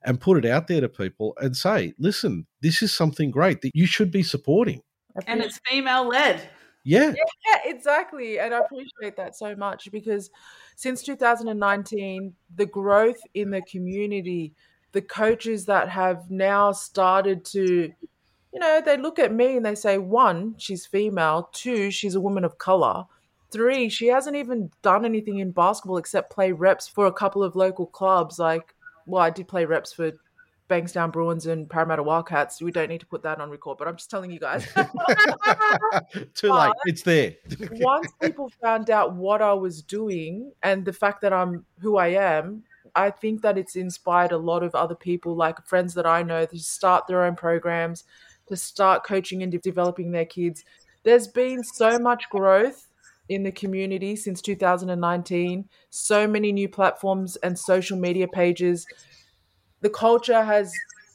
[0.04, 3.72] and put it out there to people and say, listen, this is something great that
[3.74, 4.82] you should be supporting.
[5.28, 6.50] And it's female led.
[6.84, 7.14] Yeah.
[7.14, 7.58] yeah.
[7.66, 8.40] exactly.
[8.40, 10.32] And I appreciate that so much because
[10.76, 14.54] since 2019, the growth in the community,
[14.92, 17.92] the coaches that have now started to
[18.54, 22.22] you know, they look at me and they say, one, she's female, two, she's a
[22.22, 23.06] woman of color,
[23.52, 27.56] three, she hasn't even done anything in basketball except play reps for a couple of
[27.56, 28.40] local clubs.
[28.40, 30.12] Like, well, I did play reps for
[30.72, 32.62] Bankstown Bruins and Parramatta Wildcats.
[32.62, 34.66] We don't need to put that on record, but I'm just telling you guys.
[36.34, 36.72] Too late.
[36.86, 37.36] It's there.
[37.72, 42.08] once people found out what I was doing and the fact that I'm who I
[42.08, 42.64] am,
[42.96, 46.46] I think that it's inspired a lot of other people, like friends that I know,
[46.46, 48.06] to start their own programs,
[48.52, 50.64] to start coaching and developing their kids.
[51.04, 52.88] There's been so much growth
[53.30, 58.86] in the community since 2019, so many new platforms and social media pages.
[59.82, 60.72] The culture has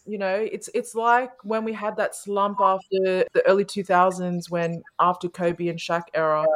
[0.09, 4.81] you know it's it's like when we had that slump after the early 2000s when
[5.01, 6.47] after Kobe and Shaq era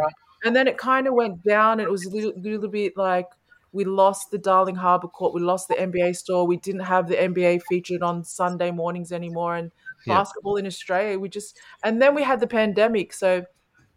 [0.45, 3.27] and then it kind of went down and it was a little, little bit like
[3.73, 7.15] we lost the Darling Harbour Court, we lost the NBA store, we didn't have the
[7.15, 9.71] NBA featured on Sunday mornings anymore, and
[10.07, 10.15] yeah.
[10.15, 11.19] basketball in Australia.
[11.19, 13.13] We just and then we had the pandemic.
[13.13, 13.45] So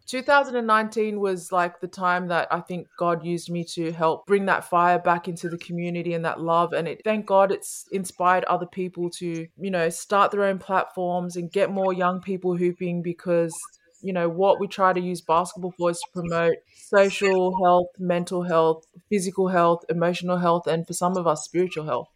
[0.06, 4.68] 2019 was like the time that I think God used me to help bring that
[4.68, 6.72] fire back into the community and that love.
[6.74, 11.36] And it thank God it's inspired other people to, you know, start their own platforms
[11.36, 13.54] and get more young people hooping because
[14.02, 18.42] you know what we try to use basketball for is to promote social health mental
[18.42, 22.08] health physical health emotional health and for some of us spiritual health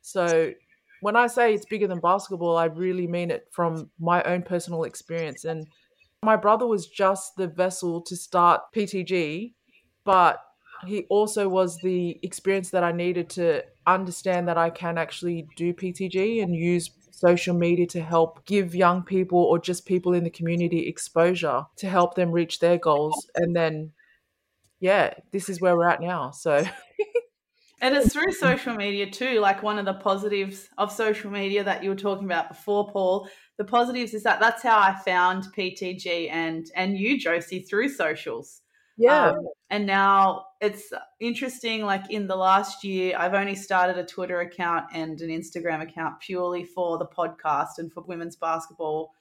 [0.00, 0.52] so
[1.00, 4.84] when I say it's bigger than basketball, I really mean it from my own personal
[4.84, 5.44] experience.
[5.44, 5.66] And
[6.22, 9.54] my brother was just the vessel to start PTG,
[10.04, 10.40] but
[10.86, 15.72] he also was the experience that I needed to understand that I can actually do
[15.72, 20.30] PTG and use social media to help give young people or just people in the
[20.30, 23.26] community exposure to help them reach their goals.
[23.34, 23.92] And then,
[24.78, 26.30] yeah, this is where we're at now.
[26.30, 26.64] So.
[27.80, 29.40] And it's through social media too.
[29.40, 33.28] Like one of the positives of social media that you were talking about before, Paul.
[33.56, 38.62] The positives is that that's how I found PTG and and you, Josie, through socials.
[38.96, 39.28] Yeah.
[39.28, 41.84] Um, and now it's interesting.
[41.84, 46.18] Like in the last year, I've only started a Twitter account and an Instagram account
[46.20, 49.12] purely for the podcast and for women's basketball.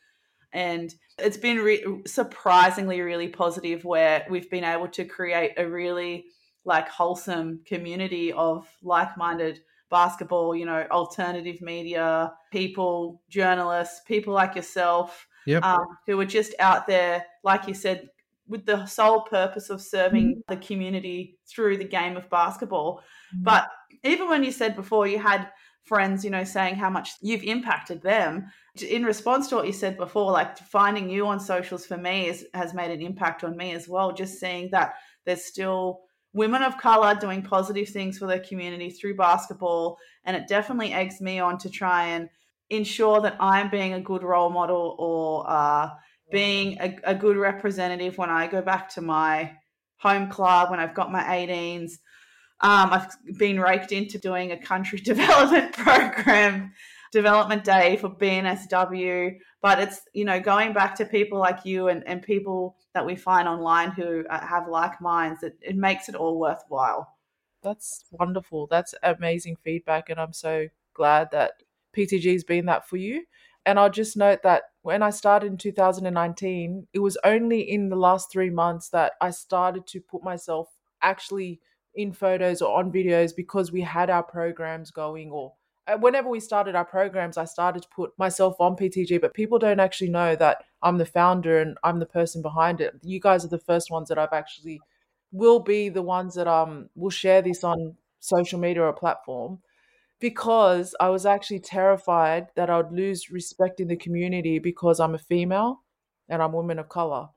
[0.52, 6.26] And it's been re- surprisingly really positive where we've been able to create a really
[6.67, 15.25] like wholesome community of like-minded basketball, you know, alternative media people, journalists, people like yourself,
[15.45, 15.63] yep.
[15.63, 18.10] um, who are just out there, like you said,
[18.49, 20.41] with the sole purpose of serving Mhm.
[20.47, 23.01] the community through the game of basketball.
[23.34, 23.43] Mhm.
[23.43, 23.69] But
[24.03, 25.49] even when you said before you had
[25.84, 28.51] friends, you know, saying how much you've impacted them,
[28.82, 32.45] in response to what you said before, like finding you on socials for me is,
[32.53, 34.12] has made an impact on me as well.
[34.12, 36.01] Just seeing that there's still
[36.38, 39.97] women of color doing positive things for their community through basketball.
[40.23, 42.30] And it definitely eggs me on to try and
[42.69, 45.89] ensure that I'm being a good role model or uh,
[46.32, 49.54] being a, a good representative when I go back to my
[49.97, 51.93] home club, when I've got my 18s.
[52.60, 56.73] Um, I've been raked into doing a country development program,
[57.12, 59.38] development day for BNSW.
[59.62, 63.15] But it's, you know, going back to people like you and, and people that we
[63.15, 67.15] find online who uh, have like minds, it, it makes it all worthwhile.
[67.63, 68.67] That's wonderful.
[68.67, 70.10] That's amazing feedback.
[70.10, 71.54] And I'm so glad that
[71.96, 73.24] PTG has been that for you.
[73.65, 77.98] And I'll just note that when I started in 2019, it was only in the
[77.98, 80.70] last three months that I started to put myself
[81.02, 81.60] actually
[81.93, 85.54] in photos or on videos because we had our programs going or
[85.95, 89.80] whenever we started our programs, I started to put myself on PTG, but people don't
[89.80, 92.95] actually know that I'm the founder and I'm the person behind it.
[93.04, 94.82] You guys are the first ones that I've actually
[95.32, 99.60] will be the ones that um will share this on social media or platform
[100.19, 105.15] because I was actually terrified that I would lose respect in the community because I'm
[105.15, 105.84] a female
[106.30, 107.28] and I'm a woman of color.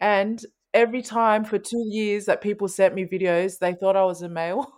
[0.00, 4.22] And every time for two years that people sent me videos, they thought I was
[4.22, 4.72] a male.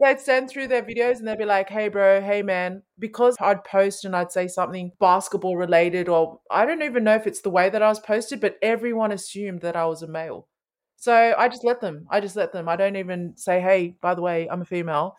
[0.00, 2.82] they'd send through their videos and they'd be like, hey, bro, hey, man.
[2.98, 7.26] Because I'd post and I'd say something basketball related, or I don't even know if
[7.26, 10.48] it's the way that I was posted, but everyone assumed that I was a male.
[10.96, 12.06] So I just let them.
[12.10, 12.68] I just let them.
[12.68, 15.16] I don't even say, hey, by the way, I'm a female.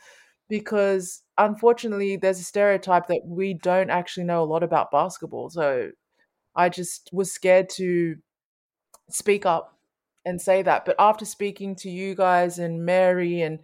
[0.48, 5.50] Because unfortunately, there's a stereotype that we don't actually know a lot about basketball.
[5.50, 5.90] So
[6.56, 8.16] I just was scared to
[9.10, 9.78] speak up
[10.24, 10.86] and say that.
[10.86, 13.60] But after speaking to you guys and Mary and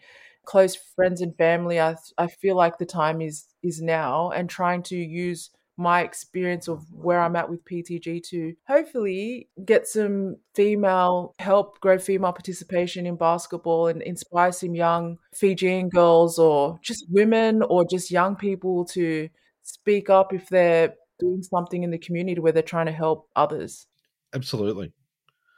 [0.46, 4.84] close friends and family, I I feel like the time is is now and trying
[4.84, 11.34] to use my experience of where I'm at with PTG to hopefully get some female
[11.40, 17.64] help grow female participation in basketball and inspire some young Fijian girls or just women
[17.64, 19.30] or just young people to
[19.64, 23.88] speak up if they're doing something in the community where they're trying to help others.
[24.34, 24.92] Absolutely.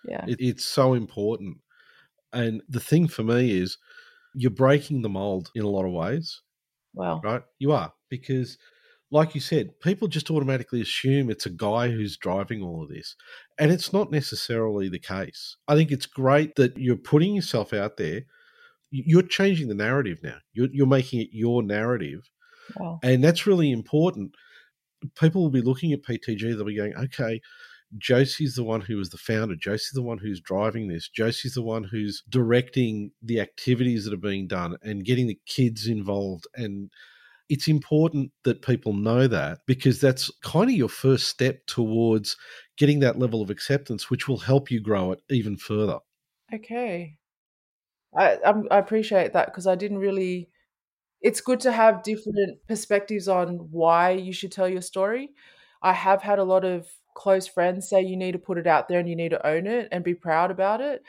[0.08, 0.26] Yeah.
[0.28, 1.58] It, it's so important.
[2.32, 3.78] And the thing for me is
[4.36, 6.42] you're breaking the mold in a lot of ways,
[6.94, 7.22] Wow.
[7.24, 7.42] right?
[7.60, 7.94] You are.
[8.10, 8.58] Because,
[9.12, 13.16] like you said, people just automatically assume it's a guy who's driving all of this.
[13.60, 15.56] And it's not necessarily the case.
[15.68, 18.24] I think it's great that you're putting yourself out there.
[18.92, 20.38] You- You're changing the narrative now.
[20.54, 22.22] You're, you're making it your narrative.
[22.78, 23.00] Wow.
[23.04, 24.34] And that's really important.
[25.20, 27.42] People will be looking at PTG, they'll be going, okay,
[27.98, 29.56] Josie's the one who was the founder.
[29.56, 31.10] Josie's the one who's driving this.
[31.10, 35.88] Josie's the one who's directing the activities that are being done and getting the kids
[35.88, 36.48] involved.
[36.56, 36.90] And
[37.50, 42.38] it's important that people know that because that's kind of your first step towards
[42.78, 46.00] getting that level of acceptance, which will help you grow it even further.
[46.54, 47.18] Okay.
[48.16, 48.38] I
[48.72, 50.50] I appreciate that because I didn't really.
[51.22, 55.30] It's good to have different perspectives on why you should tell your story.
[55.82, 58.88] I have had a lot of close friends say you need to put it out
[58.88, 61.04] there and you need to own it and be proud about it.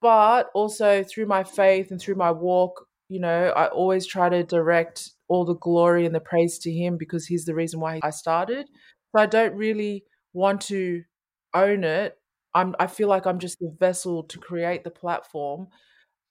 [0.00, 4.42] But also through my faith and through my walk, you know, I always try to
[4.44, 8.10] direct all the glory and the praise to Him because He's the reason why I
[8.10, 8.66] started.
[9.14, 11.02] So I don't really want to
[11.54, 12.18] own it.
[12.54, 15.68] I'm I feel like I'm just the vessel to create the platform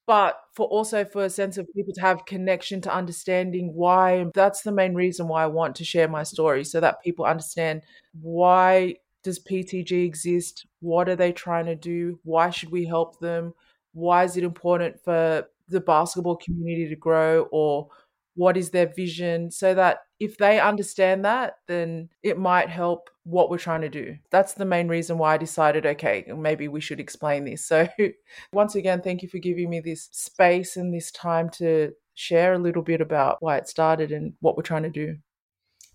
[0.08, 4.62] but for also for a sense of people to have connection to understanding why that's
[4.62, 7.82] the main reason why I want to share my story so that people understand
[8.22, 10.68] why does PTG exist?
[10.80, 12.20] What are they trying to do?
[12.24, 13.54] Why should we help them?
[13.94, 17.90] Why is it important for the basketball community to grow or
[18.36, 19.50] what is their vision?
[19.50, 24.16] So that if they understand that then it might help what we're trying to do.
[24.30, 27.66] That's the main reason why i decided okay maybe we should explain this.
[27.66, 27.88] So
[28.54, 32.60] once again thank you for giving me this space and this time to share a
[32.60, 35.18] little bit about why it started and what we're trying to do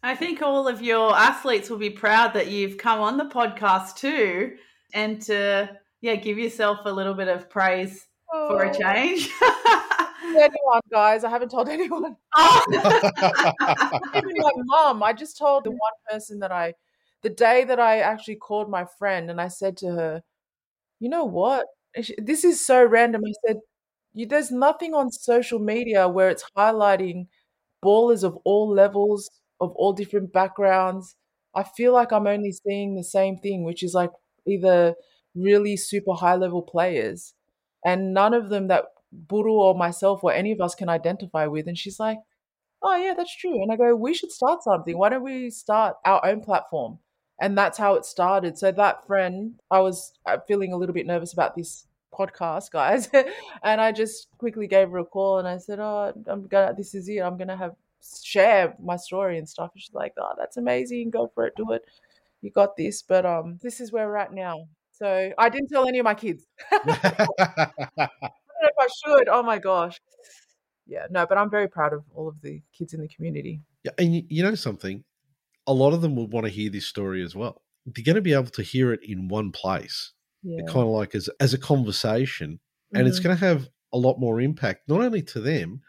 [0.02, 3.96] I think all of your athletes will be proud that you've come on the podcast
[3.96, 4.56] too
[4.94, 8.78] and to yeah, give yourself a little bit of praise for a oh.
[8.78, 9.30] change.
[10.22, 11.24] anyone guys.
[11.24, 12.16] I haven't told anyone.
[12.34, 12.64] Oh.
[14.14, 16.72] even my mom i just told the one person that i
[17.22, 20.22] the day that i actually called my friend and i said to her
[21.00, 21.66] you know what?
[22.00, 23.22] She- this is so random.
[23.26, 23.56] I said
[24.14, 27.26] you, there's nothing on social media where it's highlighting
[27.82, 29.30] ballers of all levels
[29.60, 31.16] of all different backgrounds
[31.54, 34.10] i feel like i'm only seeing the same thing which is like
[34.46, 34.94] either
[35.34, 37.34] really super high level players,
[37.84, 41.66] and none of them that Buru or myself or any of us can identify with.
[41.66, 42.18] And she's like,
[42.82, 43.62] oh, yeah, that's true.
[43.62, 44.96] And I go, we should start something.
[44.96, 46.98] Why don't we start our own platform?
[47.40, 48.58] And that's how it started.
[48.58, 51.86] So that friend, I was uh, feeling a little bit nervous about this
[52.16, 53.08] podcast, guys.
[53.64, 56.94] and I just quickly gave her a call and I said, oh, I'm gonna, this
[56.94, 57.20] is it.
[57.20, 57.74] I'm gonna have
[58.22, 59.70] share my story and stuff.
[59.74, 61.10] And she's like, oh, that's amazing.
[61.10, 61.54] Go for it.
[61.56, 61.82] Do it.
[62.42, 63.02] You got this.
[63.02, 64.66] But um, this is where we're at now.
[64.92, 66.46] So I didn't tell any of my kids.
[66.72, 68.08] I
[68.60, 69.28] if I should.
[69.28, 69.98] Oh my gosh.
[70.86, 73.60] Yeah, no, but I'm very proud of all of the kids in the community.
[73.84, 75.04] Yeah, and you, you know something?
[75.66, 77.62] A lot of them would want to hear this story as well.
[77.86, 80.64] They're going to be able to hear it in one place, yeah.
[80.66, 82.58] kind of like as as a conversation,
[82.92, 83.06] and mm-hmm.
[83.06, 85.80] it's going to have a lot more impact not only to them,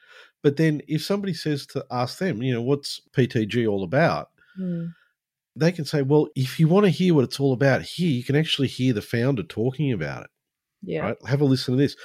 [0.44, 4.30] but then if somebody says to ask them, you know, what's PTG all about?
[4.60, 4.94] Mm.
[5.56, 8.24] They can say, well, if you want to hear what it's all about here, you
[8.24, 10.30] can actually hear the founder talking about it.
[10.82, 11.02] Yeah.
[11.02, 11.18] Right?
[11.28, 11.96] Have a listen to this.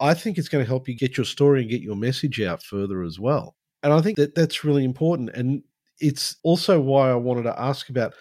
[0.00, 2.62] I think it's going to help you get your story and get your message out
[2.62, 3.54] further as well.
[3.82, 5.30] And I think that that's really important.
[5.34, 5.62] And
[6.00, 8.14] it's also why I wanted to ask about.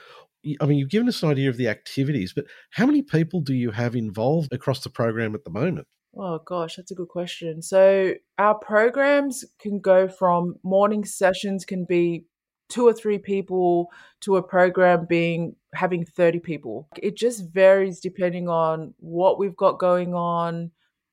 [0.62, 3.54] I mean, you've given us an idea of the activities, but how many people do
[3.54, 5.86] you have involved across the program at the moment?
[6.18, 7.62] Oh, gosh, that's a good question.
[7.62, 12.26] So, our programs can go from morning sessions, can be
[12.68, 13.92] two or three people,
[14.22, 16.88] to a program being having 30 people.
[16.98, 20.72] It just varies depending on what we've got going on,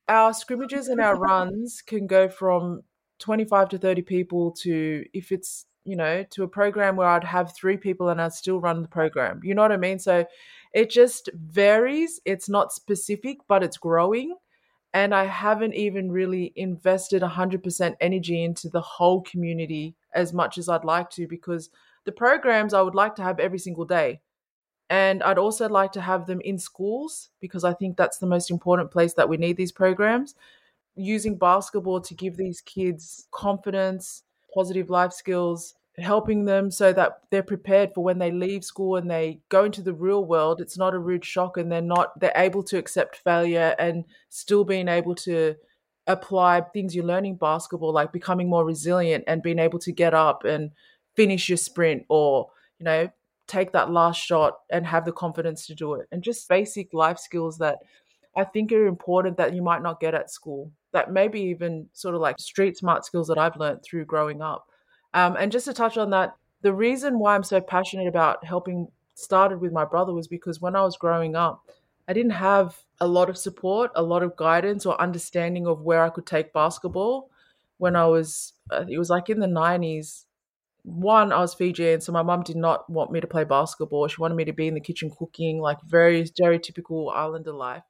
[0.09, 2.83] our scrimmages and our runs can go from
[3.19, 7.55] 25 to 30 people to if it's you know to a program where i'd have
[7.57, 9.41] three people and i'd still run the program.
[9.43, 9.99] You know what i mean?
[9.99, 10.27] So
[10.75, 12.21] it just varies.
[12.25, 14.35] It's not specific but it's growing
[14.97, 20.69] and i haven't even really invested 100% energy into the whole community as much as
[20.71, 21.69] i'd like to because
[22.07, 24.21] the programs i would like to have every single day
[24.89, 28.51] and I'd also like to have them in schools because I think that's the most
[28.51, 30.37] important place that we need these programs.
[30.95, 34.23] Using basketball to give these kids confidence,
[34.55, 39.11] positive life skills, helping them so that they're prepared for when they leave school and
[39.11, 40.61] they go into the real world.
[40.61, 44.65] It's not a rude shock and they're not, they're able to accept failure and still
[44.65, 45.57] being able to
[46.07, 50.13] apply things you are learning basketball, like becoming more resilient and being able to get
[50.13, 50.71] up and
[51.15, 53.09] finish your sprint or, you know,
[53.47, 56.07] take that last shot and have the confidence to do it.
[56.13, 57.79] And just basic life skills that
[58.37, 62.15] I think are important that you might not get at school, that maybe even sort
[62.15, 64.67] of like street smart skills that I've learned through growing up.
[65.17, 68.89] Um, and just to touch on that, the reason why I'm so passionate about helping
[69.15, 71.65] started with my brother was because when I was growing up,
[72.07, 76.03] I didn't have a lot of support, a lot of guidance or understanding of where
[76.03, 77.31] I could take basketball.
[77.79, 80.27] When I was, uh, it was like in the 90s,
[80.83, 84.07] one, I was Fijian, so my mum did not want me to play basketball.
[84.09, 87.85] She wanted me to be in the kitchen cooking, like very stereotypical Islander life.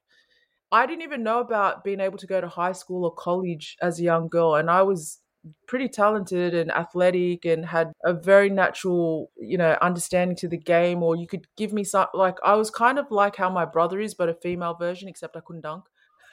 [0.70, 3.99] I didn't even know about being able to go to high school or college as
[3.99, 5.18] a young girl, and I was
[5.66, 11.03] pretty talented and athletic and had a very natural, you know, understanding to the game.
[11.03, 14.01] Or you could give me some, like I was kind of like how my brother
[14.01, 15.84] is, but a female version, except I couldn't dunk.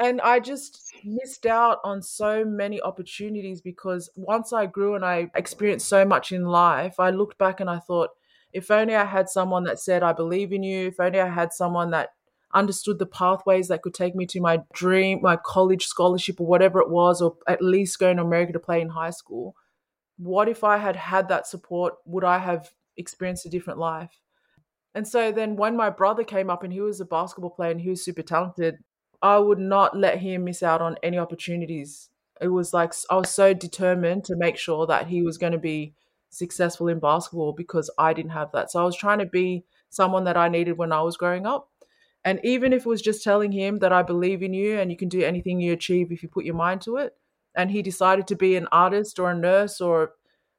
[0.00, 5.30] and I just missed out on so many opportunities because once I grew and I
[5.34, 8.10] experienced so much in life, I looked back and I thought,
[8.52, 11.52] if only I had someone that said, I believe in you, if only I had
[11.52, 12.10] someone that
[12.54, 16.80] understood the pathways that could take me to my dream, my college scholarship, or whatever
[16.80, 19.54] it was, or at least going to America to play in high school.
[20.18, 21.94] What if I had had that support?
[22.06, 24.20] Would I have experienced a different life?
[24.94, 27.80] And so then when my brother came up and he was a basketball player and
[27.80, 28.78] he was super talented,
[29.20, 32.08] I would not let him miss out on any opportunities.
[32.40, 35.58] It was like I was so determined to make sure that he was going to
[35.58, 35.94] be
[36.30, 38.70] successful in basketball because I didn't have that.
[38.70, 41.68] So I was trying to be someone that I needed when I was growing up.
[42.26, 44.96] And even if it was just telling him that I believe in you and you
[44.96, 47.14] can do anything you achieve if you put your mind to it,
[47.54, 50.14] and he decided to be an artist or a nurse or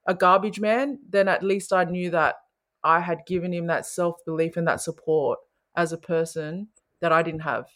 [0.08, 2.36] a garbage man, then at least I knew that
[2.86, 5.40] I had given him that self belief and that support
[5.76, 6.70] as a person
[7.02, 7.68] that I didn't have.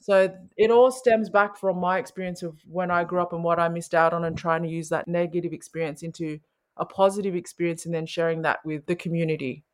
[0.00, 3.60] So it all stems back from my experience of when I grew up and what
[3.60, 6.40] I missed out on and trying to use that negative experience into
[6.76, 9.64] a positive experience and then sharing that with the community.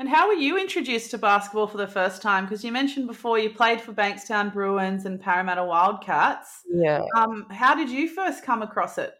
[0.00, 2.46] And how were you introduced to basketball for the first time?
[2.46, 6.62] Because you mentioned before you played for Bankstown Bruins and Parramatta Wildcats.
[6.72, 7.02] Yeah.
[7.14, 9.12] Um, how did you first come across it?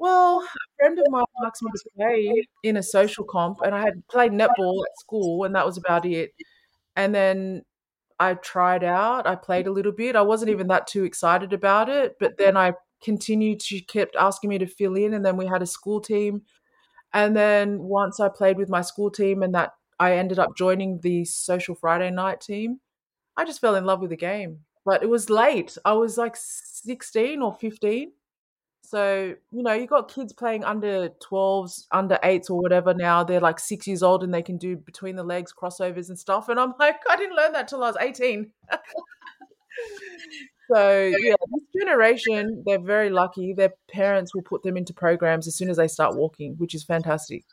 [0.00, 3.84] Well, a friend of mine asked me to play in a social comp, and I
[3.84, 6.32] had played netball at school, and that was about it.
[6.96, 7.62] And then
[8.18, 9.28] I tried out.
[9.28, 10.16] I played a little bit.
[10.16, 12.72] I wasn't even that too excited about it, but then I
[13.04, 13.62] continued.
[13.62, 16.42] She kept asking me to fill in, and then we had a school team.
[17.16, 21.00] And then once I played with my school team, and that I ended up joining
[21.00, 22.80] the Social Friday Night team.
[23.38, 25.78] I just fell in love with the game, but it was late.
[25.86, 28.12] I was like 16 or 15.
[28.82, 33.24] So, you know, you got kids playing under 12s, under 8s or whatever now.
[33.24, 36.50] They're like six years old and they can do between the legs crossovers and stuff.
[36.50, 38.52] And I'm like, I didn't learn that till I was 18.
[40.72, 43.52] so, yeah, this generation, they're very lucky.
[43.52, 46.84] Their parents will put them into programs as soon as they start walking, which is
[46.84, 47.44] fantastic.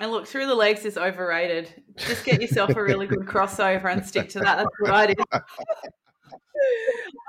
[0.00, 1.70] And look, through the legs is overrated.
[1.98, 4.56] Just get yourself a really good crossover and stick to that.
[4.56, 5.18] That's what I did.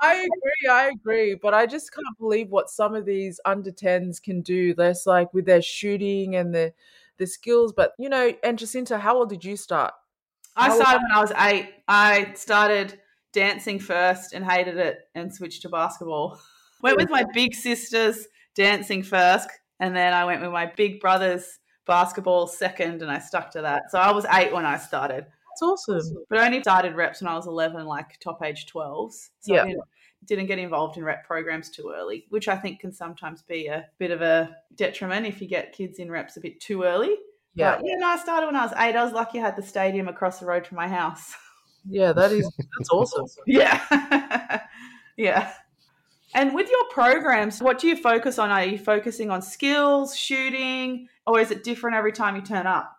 [0.00, 4.22] I agree, I agree, but I just can't believe what some of these under 10s
[4.22, 4.74] can do.
[4.74, 6.72] That's like with their shooting and the
[7.18, 7.72] the skills.
[7.72, 9.92] But you know, and Jacinta, how old did you start?
[10.56, 11.70] I How- started when I was eight.
[11.88, 12.98] I started
[13.32, 16.40] dancing first and hated it and switched to basketball.
[16.82, 19.48] Went with my big sisters dancing first,
[19.80, 23.90] and then I went with my big brothers basketball second, and I stuck to that.
[23.90, 25.24] So I was eight when I started.
[25.24, 26.24] That's awesome.
[26.30, 29.30] but I only started reps when I was 11, like top age 12s.
[29.40, 29.62] So Yeah.
[29.62, 29.82] I didn't,
[30.26, 33.86] didn't get involved in rep programs too early, which I think can sometimes be a
[33.98, 37.16] bit of a detriment if you get kids in reps a bit too early.
[37.54, 38.96] Yeah, But yeah, no, I started when I was eight.
[38.96, 41.34] I was lucky I had the stadium across the road from my house.
[41.88, 43.26] yeah, that is that's awesome.
[43.46, 44.60] yeah.
[45.16, 45.52] yeah.
[46.34, 48.50] And with your programs, what do you focus on?
[48.50, 52.96] Are you focusing on skills, shooting, or is it different every time you turn up?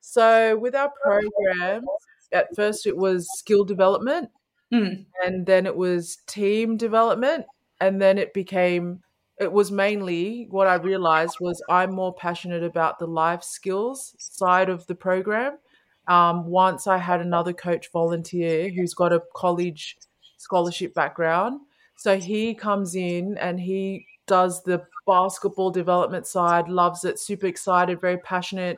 [0.00, 1.86] So with our programs,
[2.32, 4.30] at first it was skill development,
[4.72, 5.06] Mm.
[5.24, 7.46] and then it was team development,
[7.80, 9.02] and then it became
[9.38, 14.68] it was mainly what I realized was I'm more passionate about the life skills side
[14.68, 15.58] of the program.
[16.08, 19.96] Um, once I had another coach volunteer who's got a college
[20.38, 21.60] scholarship background,
[21.96, 28.00] so he comes in and he does the basketball development side, loves it, super excited,
[28.00, 28.76] very passionate.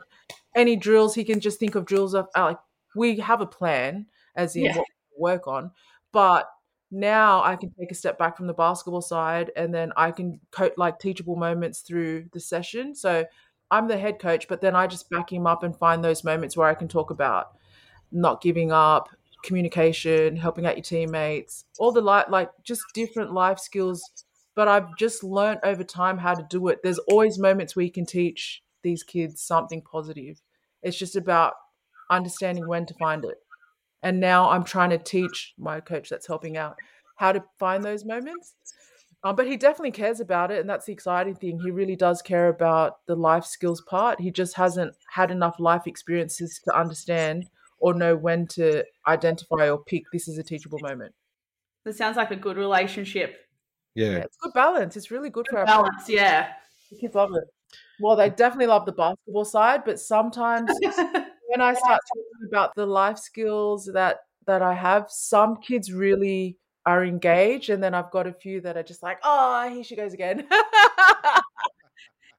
[0.55, 2.59] Any drills he can just think of drills of uh, like
[2.95, 4.73] we have a plan as in Yeah.
[4.73, 5.71] what we work on,
[6.11, 6.49] but
[6.93, 10.41] now I can take a step back from the basketball side and then I can
[10.51, 12.93] coach like teachable moments through the session.
[12.95, 13.25] So
[13.71, 16.57] I'm the head coach, but then I just back him up and find those moments
[16.57, 17.57] where I can talk about
[18.11, 19.09] not giving up,
[19.43, 24.03] communication, helping out your teammates, all the like like just different life skills.
[24.53, 26.79] But I've just learned over time how to do it.
[26.83, 30.41] There's always moments where you can teach these kids something positive.
[30.83, 31.53] It's just about
[32.09, 33.37] understanding when to find it.
[34.03, 36.75] And now I'm trying to teach my coach that's helping out
[37.15, 38.55] how to find those moments.
[39.23, 41.59] Um, but he definitely cares about it, and that's the exciting thing.
[41.59, 44.19] He really does care about the life skills part.
[44.19, 47.45] He just hasn't had enough life experiences to understand
[47.77, 51.13] or know when to identify or pick this is a teachable moment.
[51.85, 53.37] That sounds like a good relationship.
[53.95, 54.17] Yeah, Yeah.
[54.19, 54.97] it's good balance.
[54.97, 56.53] It's really good for our Balance, yeah.
[56.91, 57.43] The kids love it.
[57.99, 60.71] Well, they definitely love the basketball side, but sometimes
[61.47, 66.57] when I start talking about the life skills that that I have, some kids really
[66.85, 69.95] are engaged, and then I've got a few that are just like, "Oh, here she
[69.95, 70.47] goes again."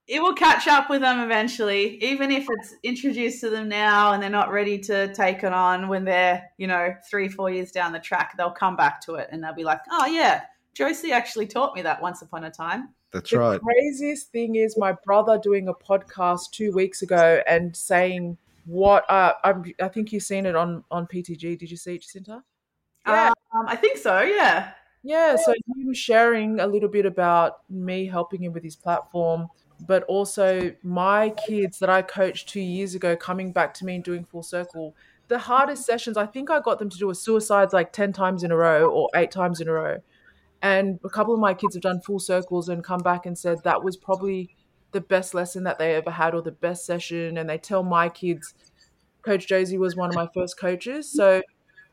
[0.08, 4.22] it will catch up with them eventually, even if it's introduced to them now and
[4.22, 7.92] they're not ready to take it on when they're, you know, three, four years down
[7.92, 8.36] the track.
[8.36, 10.42] They'll come back to it and they'll be like, oh, yeah,
[10.74, 12.90] Josie actually taught me that once upon a time.
[13.12, 13.60] That's the right.
[13.60, 19.34] craziest thing is my brother doing a podcast two weeks ago and saying what uh,
[19.44, 21.58] I'm, I think you've seen it on on PTG.
[21.58, 22.42] Did you see it, Jacinta?
[23.06, 23.32] Yeah.
[23.72, 24.72] I think so, yeah.
[25.02, 29.48] Yeah, so him sharing a little bit about me helping him with his platform,
[29.86, 34.04] but also my kids that I coached two years ago coming back to me and
[34.04, 34.94] doing full circle.
[35.28, 38.44] The hardest sessions, I think I got them to do a suicides like 10 times
[38.44, 40.02] in a row or eight times in a row.
[40.60, 43.64] And a couple of my kids have done full circles and come back and said
[43.64, 44.54] that was probably
[44.90, 47.38] the best lesson that they ever had or the best session.
[47.38, 48.52] And they tell my kids,
[49.22, 51.10] Coach Josie was one of my first coaches.
[51.10, 51.40] So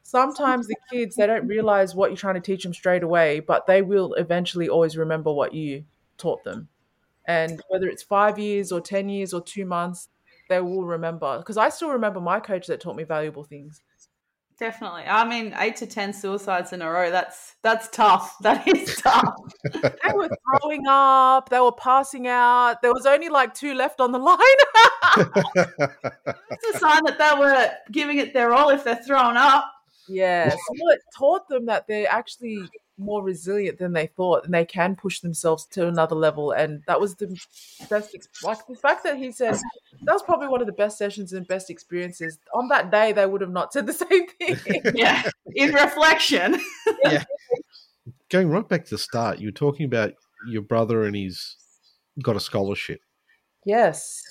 [0.03, 3.67] sometimes the kids they don't realize what you're trying to teach them straight away but
[3.67, 5.83] they will eventually always remember what you
[6.17, 6.67] taught them
[7.25, 10.09] and whether it's five years or ten years or two months
[10.49, 13.81] they will remember because i still remember my coach that taught me valuable things
[14.59, 15.03] Definitely.
[15.07, 18.35] I mean, eight to 10 suicides in a row, that's that's tough.
[18.41, 19.33] That is tough.
[19.63, 20.29] they were
[20.59, 24.39] throwing up they were passing out there was only like two left on the line
[25.15, 29.71] it's a sign that they were giving it their all if they're thrown up.
[30.09, 30.57] Yes.
[30.71, 34.95] Well, it taught them that they're actually more resilient than they thought and they can
[34.95, 36.51] push themselves to another level.
[36.51, 37.27] And that was the
[37.89, 39.55] best, ex- like the fact that he said
[40.03, 42.39] that was probably one of the best sessions and best experiences.
[42.53, 44.81] On that day, they would have not said the same thing.
[44.93, 45.23] Yeah.
[45.55, 46.59] In reflection.
[47.03, 47.23] Yeah.
[48.29, 50.13] Going right back to the start, you were talking about
[50.49, 51.55] your brother and he's
[52.21, 52.99] got a scholarship.
[53.65, 54.21] yes.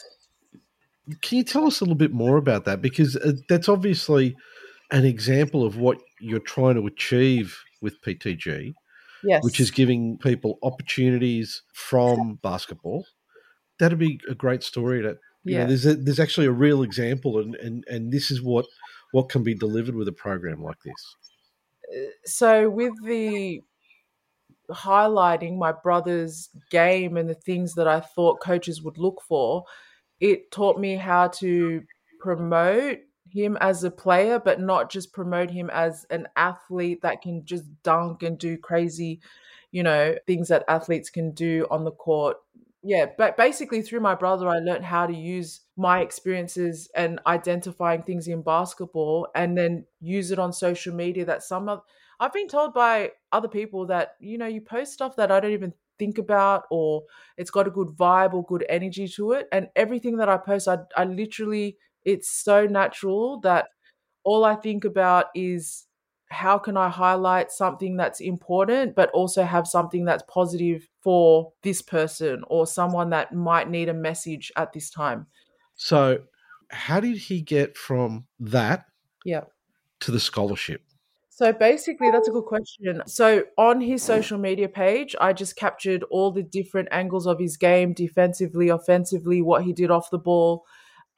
[1.23, 2.83] can you tell us a little bit more about that?
[2.83, 4.37] Because uh, that's obviously
[4.91, 8.75] an example of what you're trying to achieve with PTG,
[9.23, 9.45] Yes.
[9.45, 13.05] which is giving people opportunities from basketball.
[13.79, 15.03] That'd be a great story.
[15.03, 15.65] To you know, yeah.
[15.67, 18.67] there's a, there's actually a real example, and, and and this is what
[19.13, 21.17] what can be delivered with a program like this.
[21.93, 23.63] Uh, so with the
[24.71, 29.65] highlighting my brother's game and the things that I thought coaches would look for,
[30.21, 31.83] it taught me how to
[32.21, 32.99] promote
[33.31, 37.65] him as a player, but not just promote him as an athlete that can just
[37.83, 39.21] dunk and do crazy,
[39.71, 42.37] you know, things that athletes can do on the court.
[42.83, 48.03] Yeah, but basically through my brother, I learned how to use my experiences and identifying
[48.03, 51.83] things in basketball and then use it on social media that some of
[52.21, 55.53] I've been told by other people that, you know, you post stuff that I don't
[55.53, 57.05] even think about or
[57.37, 59.49] it's got a good vibe or good energy to it.
[59.53, 61.77] And everything that I post, I, I literally,
[62.09, 63.69] it's so natural that
[64.25, 65.87] all I think about is
[66.31, 71.81] how can I highlight something that's important, but also have something that's positive for this
[71.83, 75.27] person or someone that might need a message at this time.
[75.75, 76.21] So,
[76.71, 78.87] how did he get from that
[79.25, 79.45] Yeah.
[80.01, 80.83] to the scholarship?
[81.31, 83.01] So basically, that's a good question.
[83.07, 87.57] So on his social media page, I just captured all the different angles of his
[87.57, 90.65] game, defensively, offensively, what he did off the ball,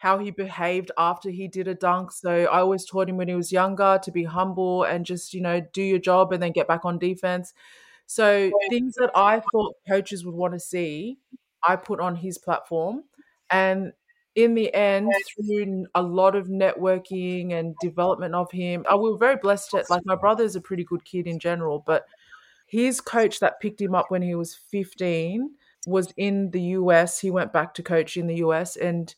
[0.00, 2.10] how he behaved after he did a dunk.
[2.10, 5.42] So I always taught him when he was younger to be humble and just, you
[5.42, 7.52] know, do your job and then get back on defense.
[8.06, 11.18] So things that I thought coaches would want to see,
[11.62, 13.04] I put on his platform.
[13.50, 13.92] And
[14.34, 19.18] in the end, through a lot of networking and development of him, I we were
[19.18, 19.74] very blessed.
[19.74, 22.06] At, like my brother is a pretty good kid in general, but
[22.66, 25.50] his coach that picked him up when he was 15
[25.86, 27.18] was in the US.
[27.18, 29.14] He went back to coach in the US and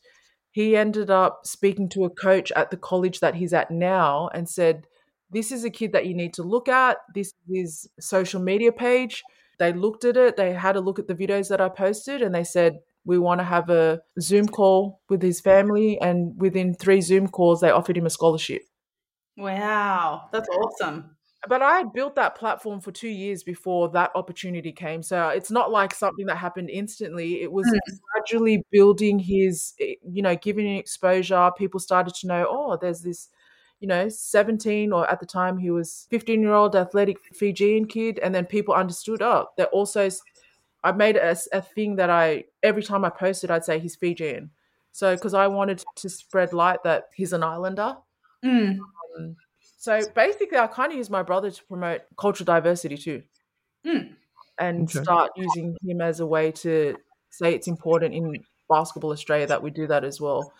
[0.53, 4.47] he ended up speaking to a coach at the college that he's at now and
[4.47, 4.87] said,
[5.29, 6.97] This is a kid that you need to look at.
[7.13, 9.21] This is his social media page.
[9.59, 12.33] They looked at it, they had a look at the videos that I posted, and
[12.33, 15.99] they said, we want to have a Zoom call with his family.
[15.99, 18.61] And within three Zoom calls, they offered him a scholarship.
[19.35, 21.15] Wow, that's awesome.
[21.49, 25.03] But I had built that platform for two years before that opportunity came.
[25.03, 27.41] So it's not like something that happened instantly.
[27.41, 27.79] It was Mm.
[28.13, 31.51] gradually building his, eh, you know, giving him exposure.
[31.57, 33.29] People started to know, oh, there's this,
[33.81, 38.19] you know, 17 or at the time he was 15 year old athletic Fijian kid.
[38.19, 40.09] And then people understood, oh, they're also
[40.83, 43.95] I made it a, a thing that I every time I posted, I'd say he's
[43.95, 44.51] Fijian.
[44.91, 47.95] So because I wanted to spread light that he's an islander.
[48.45, 48.79] Mm.
[49.17, 49.35] Um,
[49.83, 53.23] so basically, I kind of use my brother to promote cultural diversity too,
[53.85, 54.15] Mm.
[54.59, 55.03] and Okay.
[55.03, 56.97] start using him as a way to
[57.29, 60.53] say it's important in basketball Australia that we do that as well.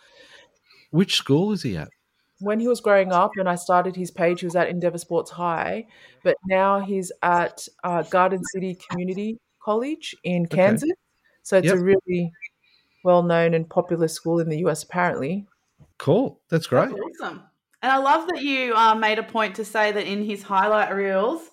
[0.90, 1.90] Which school is he at?
[2.38, 5.30] When he was growing up, and I started his page, he was at Endeavour Sports
[5.32, 5.86] High,
[6.22, 10.60] but now he's at uh, Garden City Community College in Okay.
[10.62, 10.90] Kansas.
[11.42, 11.78] So it's Yep.
[11.78, 12.32] a really
[13.04, 15.46] well known and popular school in the US, apparently.
[15.98, 16.40] Cool.
[16.48, 16.88] That's great.
[16.88, 17.42] That's awesome.
[17.84, 20.94] And I love that you uh, made a point to say that in his highlight
[20.94, 21.50] reels,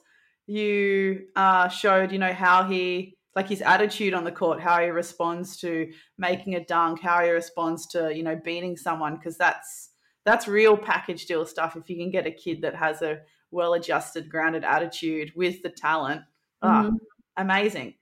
[0.47, 4.88] you uh, showed, you know, how he, like his attitude on the court, how he
[4.91, 9.89] responds to making a dunk, how he responds to, you know, beating someone, because that's
[10.23, 11.75] that's real package deal stuff.
[11.75, 16.21] If you can get a kid that has a well-adjusted, grounded attitude with the talent,
[16.61, 16.97] ah, Mhm.
[17.36, 17.95] amazing.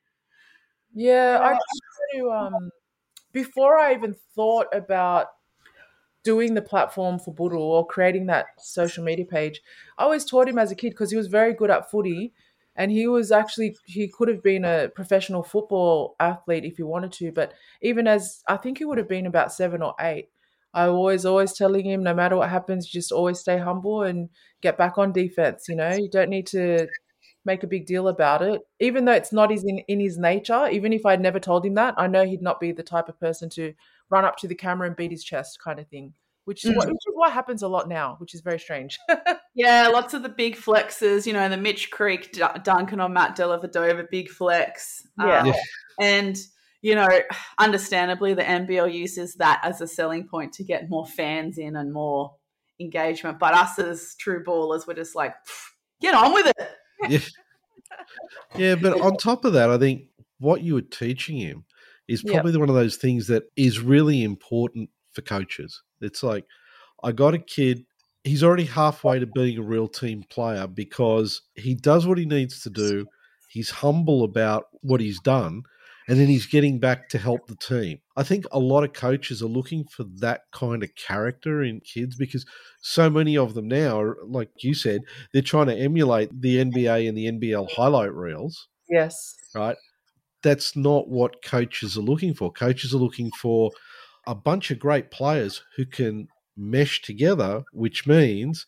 [0.94, 1.82] Yeah, I just
[2.14, 2.70] to um
[3.32, 5.30] before I even thought about
[6.24, 9.62] doing the platform for Boodle or creating that social media page,
[9.98, 12.34] I always taught him as a kid because he was very good at footy
[12.76, 17.12] and he was actually he could have been a professional football athlete if he wanted
[17.14, 20.30] to, but even as I think he would have been about seven or eight.
[20.72, 24.30] I always always telling him no matter what happens, just always stay humble and
[24.62, 25.90] get back on defense, you know.
[25.96, 26.88] You don't need to
[27.44, 30.68] make a big deal about it, even though it's not his in, in his nature.
[30.70, 33.20] Even if I'd never told him that, I know he'd not be the type of
[33.20, 33.74] person to
[34.10, 36.14] run up to the camera and beat his chest, kind of thing.
[36.46, 36.92] Which is, what, Mm.
[36.94, 38.98] which is what happens a lot now, which is very strange.
[39.56, 43.36] Yeah, lots of the big flexes, you know, the Mitch Creek D- Duncan or Matt
[43.36, 45.06] Dellavedova big flex.
[45.20, 45.40] Yeah.
[45.40, 45.54] Um, Yeah.
[46.02, 46.38] And,
[46.82, 47.10] you know,
[47.58, 51.92] understandably, the NBL uses that as a selling point to get more fans in and
[51.92, 52.36] more
[52.80, 53.38] engagement.
[53.38, 55.34] But us as true ballers, we're just like,
[56.00, 56.70] get on with it.
[57.10, 57.20] Yeah.
[58.56, 60.04] yeah, but on top of that, I think
[60.40, 61.66] what you were teaching him
[62.10, 62.34] is Yep.
[62.34, 65.82] probably one of those things that is really important for coaches.
[66.02, 66.46] It's like,
[67.04, 67.86] I got a kid,
[68.24, 72.62] he's already halfway to being a real team player because he does what he needs
[72.64, 73.06] to do.
[73.50, 75.64] He's humble about what he's done.
[76.08, 78.00] and then he's getting back to help the team.
[78.18, 82.16] I think a lot of coaches are looking for that kind of character in kids
[82.16, 82.48] because
[82.82, 85.02] so many of them now, are, like you said,
[85.34, 88.68] they're trying to emulate the NBA and the NBL highlight reels.
[88.90, 89.36] Yes.
[89.54, 89.78] Right.
[90.44, 92.52] That's not what coaches are looking for.
[92.52, 93.72] Coaches are looking for
[94.28, 98.66] a bunch of great players who can mesh together, which means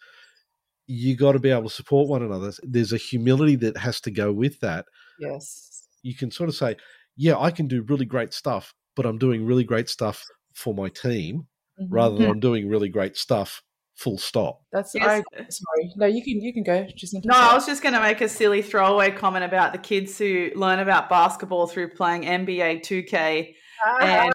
[0.87, 2.51] you got to be able to support one another.
[2.63, 4.85] There's a humility that has to go with that.
[5.19, 5.87] Yes.
[6.03, 6.75] You can sort of say,
[7.15, 10.89] yeah, I can do really great stuff, but I'm doing really great stuff for my
[10.89, 11.47] team
[11.79, 11.93] mm-hmm.
[11.93, 13.61] rather than I'm doing really great stuff
[14.01, 14.61] full stop.
[14.71, 15.05] That's yes.
[15.07, 15.93] I, sorry.
[15.95, 16.87] No, you can you can go.
[16.95, 20.17] Just no, I was just going to make a silly throwaway comment about the kids
[20.17, 23.53] who learn about basketball through playing NBA 2K
[23.85, 23.99] ah.
[23.99, 24.33] and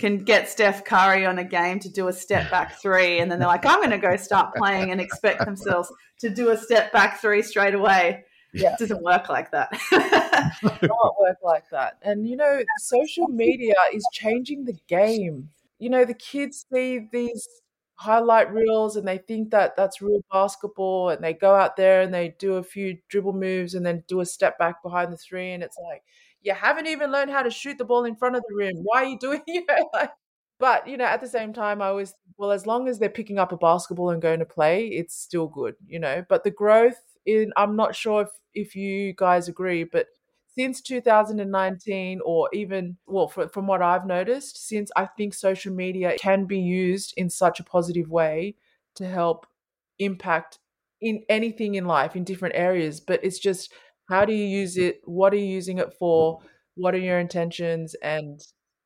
[0.00, 3.38] can get Steph Curry on a game to do a step back three, and then
[3.38, 5.90] they're like, "I'm going to go start playing," and expect themselves
[6.20, 8.24] to do a step back three straight away.
[8.52, 8.72] Yeah.
[8.72, 9.72] It doesn't work like that.
[10.62, 11.98] not work like that.
[12.02, 15.50] And you know, social media is changing the game.
[15.78, 17.46] You know, the kids see these
[18.04, 22.12] highlight reels and they think that that's real basketball and they go out there and
[22.12, 25.52] they do a few dribble moves and then do a step back behind the three
[25.52, 26.02] and it's like
[26.42, 28.76] you haven't even learned how to shoot the ball in front of the rim.
[28.82, 30.10] Why are you doing it?
[30.58, 33.38] But you know at the same time i was well as long as they're picking
[33.38, 37.00] up a basketball and going to play it's still good you know but the growth
[37.26, 40.06] in i'm not sure if if you guys agree but
[40.56, 46.16] since 2019 or even well for, from what i've noticed since i think social media
[46.18, 48.54] can be used in such a positive way
[48.94, 49.46] to help
[49.98, 50.58] impact
[51.00, 53.72] in anything in life in different areas but it's just
[54.10, 55.00] how do you use it?
[55.06, 56.40] What are you using it for?
[56.74, 57.96] What are your intentions?
[58.02, 58.38] And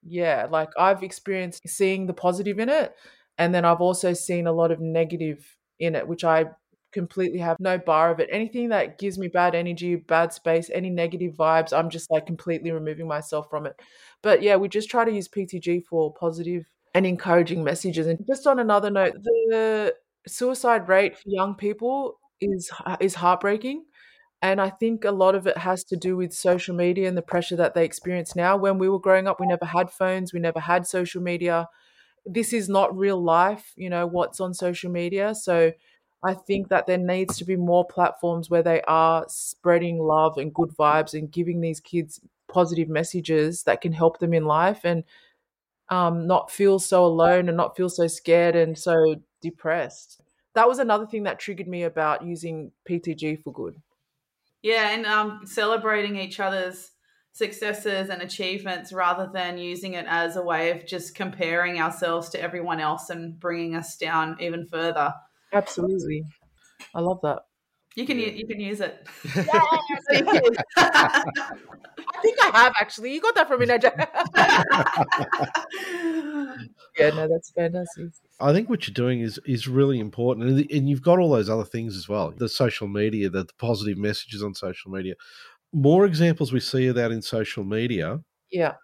[0.03, 2.95] yeah like i've experienced seeing the positive in it
[3.37, 6.45] and then i've also seen a lot of negative in it which i
[6.93, 8.29] completely have no bar of it.
[8.33, 12.71] Anything that gives me bad energy, bad space, any negative vibes, I'm just like completely
[12.71, 13.79] removing myself from it.
[14.23, 16.65] But yeah, we just try to use PTG for positive
[16.95, 18.07] and encouraging messages.
[18.07, 19.95] And just on another note, the
[20.27, 23.85] suicide rate for young people is uh, is heartbreaking.
[24.41, 27.23] And I think a lot of it has to do with social media and the
[27.23, 28.57] pressure that they experience now.
[28.57, 31.69] When we were growing up, we never had phones, we never had social media.
[32.27, 35.35] This is not real life, you know, what's on social media.
[35.35, 35.73] So
[36.25, 40.53] I think that there needs to be more platforms where they are spreading love and
[40.53, 45.05] good vibes and giving these kids positive messages that can help them in life and
[45.91, 50.21] um, not feel so alone and not feel so scared and so depressed.
[50.55, 53.81] That was another thing that triggered me about using PTG for good.
[54.63, 56.91] Yeah, and um, celebrating each other's
[57.33, 62.43] successes and achievements rather than using it as a way of just comparing ourselves to
[62.43, 65.15] everyone else and bringing us down even further.
[65.53, 66.25] Absolutely.
[66.95, 67.41] I love that.
[67.99, 69.09] You can you can use it.
[69.35, 71.25] Yes, I
[72.23, 73.13] think I have actually.
[73.13, 73.93] You got that from me, Naja.
[76.97, 78.11] yeah, no, that's fantastic.
[78.39, 81.51] I think what you're doing is is really important, and, and you've got all those
[81.51, 82.33] other things as well.
[82.37, 85.17] The social media, the, the positive messages on social media.
[85.73, 88.21] More examples we see of that in social media.
[88.53, 88.75] Yeah.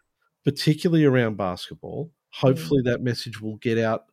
[0.45, 2.11] Particularly around basketball.
[2.33, 2.87] Hopefully, mm.
[2.87, 4.07] that message will get out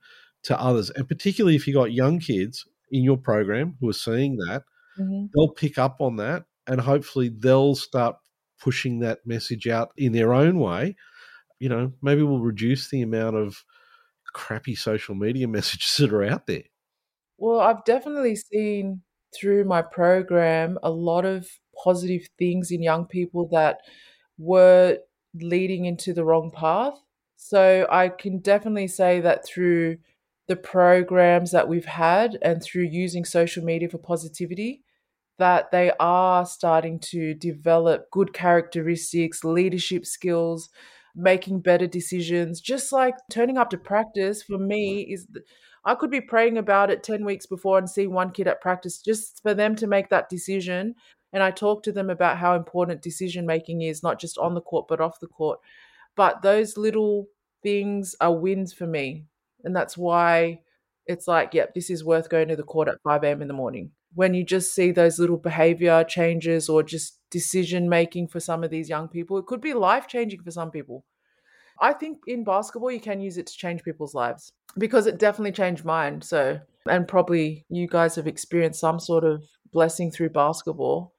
[0.44, 0.90] to others.
[0.92, 4.64] And particularly if you've got young kids in your program who are seeing that,
[5.00, 5.26] mm-hmm.
[5.34, 8.16] they'll pick up on that and hopefully they'll start
[8.60, 10.96] pushing that message out in their own way.
[11.60, 13.64] You know, maybe we'll reduce the amount of
[14.34, 16.64] crappy social media messages that are out there.
[17.38, 19.02] Well, I've definitely seen
[19.36, 21.48] through my program a lot of
[21.84, 23.80] positive things in young people that
[24.38, 24.98] were
[25.34, 27.00] leading into the wrong path.
[27.38, 29.98] So I can definitely say that through
[30.48, 34.84] the programs that we've had and through using social media for positivity
[35.40, 40.70] that they are starting to develop good characteristics, leadership skills,
[41.16, 42.62] making better decisions.
[42.62, 45.28] Just like turning up to practice for me is
[45.84, 49.02] I could be praying about it 10 weeks before and see one kid at practice
[49.02, 50.94] just for them to make that decision.
[51.34, 54.62] And I talk to them about how important decision making is, not just on the
[54.62, 55.60] court, but off the court.
[56.16, 57.28] But those little
[57.64, 59.26] things are wins for me
[59.64, 60.62] and that's why
[61.06, 63.42] it's like, yep, this is worth going to the court at 5 a.m.
[63.42, 63.92] in the morning.
[64.14, 68.70] When you just see those little behavior changes or just decision making for some of
[68.70, 71.06] these young people, it could be life changing for some people.
[71.80, 75.54] I think in basketball, you can use it to change people's lives because it definitely
[75.54, 76.22] changed mine.
[76.22, 81.14] So, and probably you guys have experienced some sort of blessing through basketball.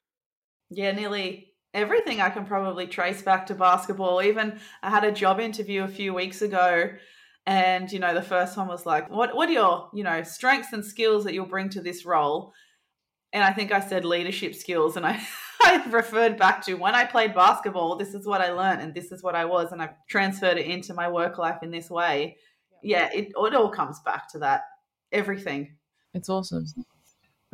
[0.70, 4.22] Yeah, nearly everything I can probably trace back to basketball.
[4.22, 6.90] Even I had a job interview a few weeks ago
[7.46, 10.72] and you know the first one was like what what are your you know strengths
[10.72, 12.52] and skills that you'll bring to this role
[13.32, 15.20] and I think I said leadership skills, and I
[15.62, 17.96] I referred back to when I played basketball.
[17.96, 20.66] This is what I learned, and this is what I was, and I've transferred it
[20.66, 22.36] into my work life in this way.
[22.82, 24.62] Yeah, it it all comes back to that.
[25.12, 25.76] Everything.
[26.14, 26.66] It's awesome.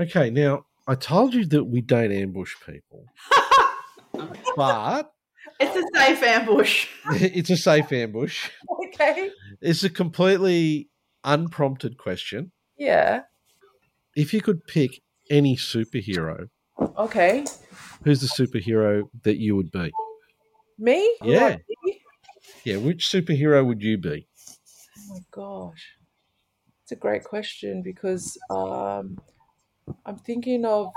[0.01, 3.07] Okay, now I told you that we don't ambush people,
[4.57, 5.13] but
[5.61, 6.87] It's a safe ambush.
[7.11, 8.51] it's a safe ambush.
[8.85, 9.31] Okay.
[9.61, 10.89] It's a completely
[11.25, 12.53] unprompted question.
[12.77, 13.23] Yeah.
[14.15, 15.01] If you could pick
[15.31, 16.49] any superhero,
[16.97, 17.45] Okay.
[18.05, 19.93] who's the superhero that you would be?
[20.79, 21.17] Me?
[21.23, 21.57] Yeah.
[21.85, 21.97] Like?
[22.65, 24.29] Yeah, which superhero would you be?
[24.99, 25.97] Oh my gosh.
[26.83, 29.19] It's a great question because um,
[30.07, 30.93] I'm thinking of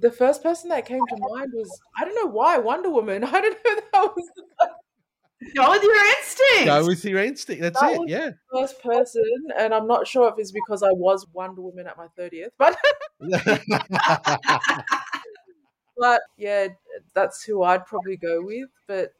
[0.00, 1.68] the first person that came to mind was
[1.98, 3.24] I don't know why Wonder Woman.
[3.34, 4.44] I don't know that was the
[5.54, 6.64] Go with your instinct.
[6.64, 7.62] Go with your instinct.
[7.62, 7.98] That's That it.
[8.00, 8.30] was- Yeah.
[8.52, 9.22] first person,
[9.56, 12.76] and I'm not sure if it's because I was Wonder Woman at my 30th, but
[15.96, 16.68] but yeah,
[17.14, 18.68] that's who I'd probably go with.
[18.86, 19.12] But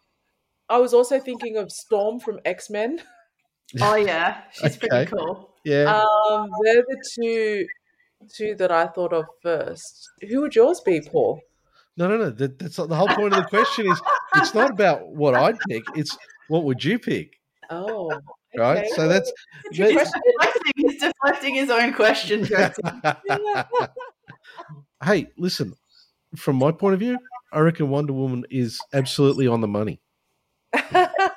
[0.69, 3.01] I was also thinking of Storm from X Men.
[3.81, 4.89] oh yeah, she's Okay.
[4.89, 5.55] pretty cool.
[5.65, 5.85] yeah.
[6.31, 7.67] Um, they're the two
[8.35, 10.11] two that I thought of first.
[10.29, 11.41] Who would yours be, Paul?
[11.97, 12.31] No, no, no.
[12.31, 14.01] That, that's not, the whole point of the question is
[14.37, 15.83] it's not about what I'd pick.
[15.95, 16.17] It's
[16.49, 17.39] what would you pick,
[17.71, 18.11] Oh,
[18.57, 18.79] right?
[18.79, 18.89] okay.
[18.95, 19.31] So that's
[19.71, 22.45] He's that's- deflecting, he's deflecting his own question,
[25.05, 25.75] hey, listen.
[26.37, 27.19] From my point of view,
[27.53, 30.01] I reckon Wonder Woman is absolutely on the money.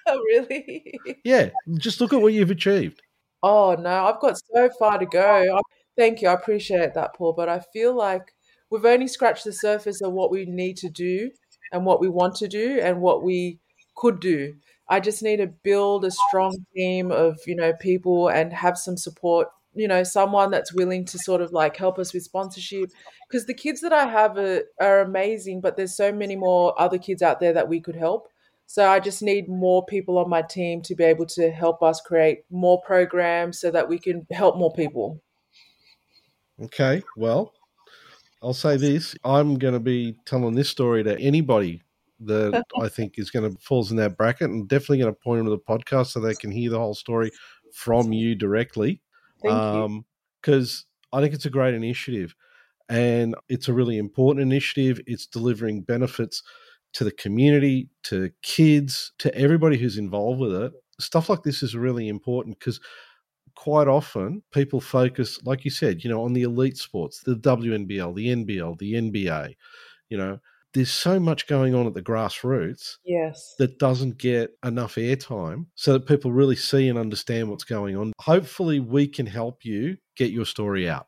[0.08, 1.00] really?
[1.24, 3.02] Yeah, just look at what you've achieved.
[3.42, 5.58] Oh no, I've got so far to go.
[5.58, 5.62] I,
[5.98, 7.34] thank you, I appreciate that, Paul.
[7.34, 8.34] But I feel like
[8.70, 11.32] we've only scratched the surface of what we need to do
[11.72, 13.60] and what we want to do and what we
[13.96, 14.56] could do.
[14.90, 18.98] I just need to build a strong team of you know people and have some
[18.98, 19.48] support.
[19.74, 22.90] You know, someone that's willing to sort of like help us with sponsorship.
[23.30, 26.98] Because the kids that I have are, are amazing, but there's so many more other
[26.98, 28.28] kids out there that we could help.
[28.66, 32.00] So I just need more people on my team to be able to help us
[32.00, 35.22] create more programs so that we can help more people.
[36.64, 37.54] Okay, well,
[38.44, 41.82] I'll say this: I'm going to be telling this story to anybody
[42.22, 45.40] that I think is going to falls in that bracket, and definitely going to point
[45.40, 47.32] them to the podcast so they can hear the whole story
[47.74, 49.02] from you directly.
[49.42, 49.60] Thank you.
[49.60, 50.06] um,
[50.42, 52.36] because I think it's a great initiative
[52.90, 55.00] and it's a really important initiative.
[55.08, 56.44] It's delivering benefits
[56.94, 60.74] to the community, to kids, to everybody who's involved with it.
[61.00, 62.80] Stuff like this is really important because
[63.56, 68.16] quite often people focus, like you said, you know, on the elite sports, the WNBL,
[68.16, 69.56] the NBL, the NBA.
[70.10, 70.40] You know,
[70.74, 73.56] there's so much going on at the grassroots Yes.
[73.60, 78.14] that doesn't get enough airtime so that people really see and understand what's going on.
[78.20, 81.08] Hopefully, we can help you get your story out.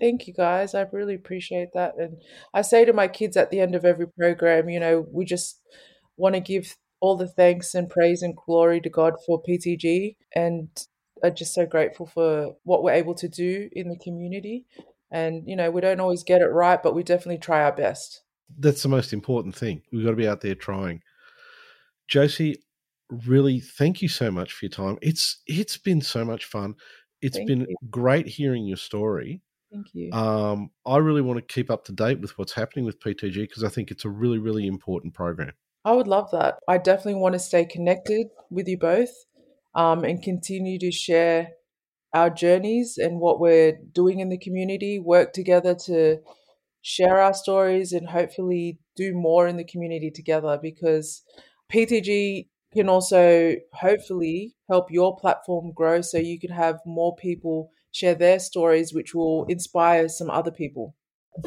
[0.00, 0.74] Thank you guys.
[0.74, 1.94] I really appreciate that.
[1.96, 2.16] And
[2.52, 5.60] I say to my kids at the end of every program, you know, we just
[6.16, 10.68] want to give all the thanks and praise and glory to God for PTG and
[11.24, 14.66] are just so grateful for what we're able to do in the community.
[15.10, 18.22] And, you know, we don't always get it right, but we definitely try our best.
[18.58, 19.82] That's the most important thing.
[19.92, 21.00] We've got to be out there trying.
[22.08, 22.62] Josie,
[23.26, 24.98] really thank you so much for your time.
[25.00, 26.74] It's it's been so much fun.
[27.22, 27.76] It's Thank been you.
[27.88, 29.40] great hearing your story.
[29.72, 30.12] Thank you.
[30.12, 33.64] Um, I really want to keep up to date with what's happening with PTG because
[33.64, 35.52] I think it's a really, really important program.
[35.86, 36.58] I would love that.
[36.68, 39.10] I definitely want to stay connected with you both
[39.74, 41.48] um, and continue to share
[42.12, 46.18] our journeys and what we're doing in the community, work together to
[46.80, 51.22] share our stories and hopefully do more in the community together because
[51.72, 58.14] PTG can also hopefully help your platform grow so you can have more people share
[58.14, 60.94] their stories, which will inspire some other people.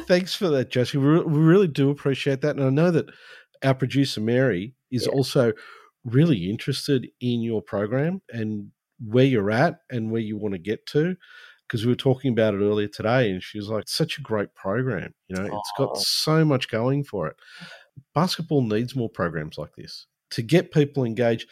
[0.06, 0.98] Thanks for that, Josie.
[0.98, 2.56] We, re- we really do appreciate that.
[2.56, 3.06] And I know that
[3.62, 5.12] our producer, Mary, is Yeah.
[5.12, 5.52] also
[6.08, 8.70] really interested in your program and
[9.04, 11.16] where you're at and where you want to get to.
[11.66, 14.54] Because we were talking about it earlier today, and she was like, such a great
[14.54, 15.12] program.
[15.28, 17.36] You know, it's got so much going for it.
[18.14, 21.46] Basketball needs more programs like this to get people engaged.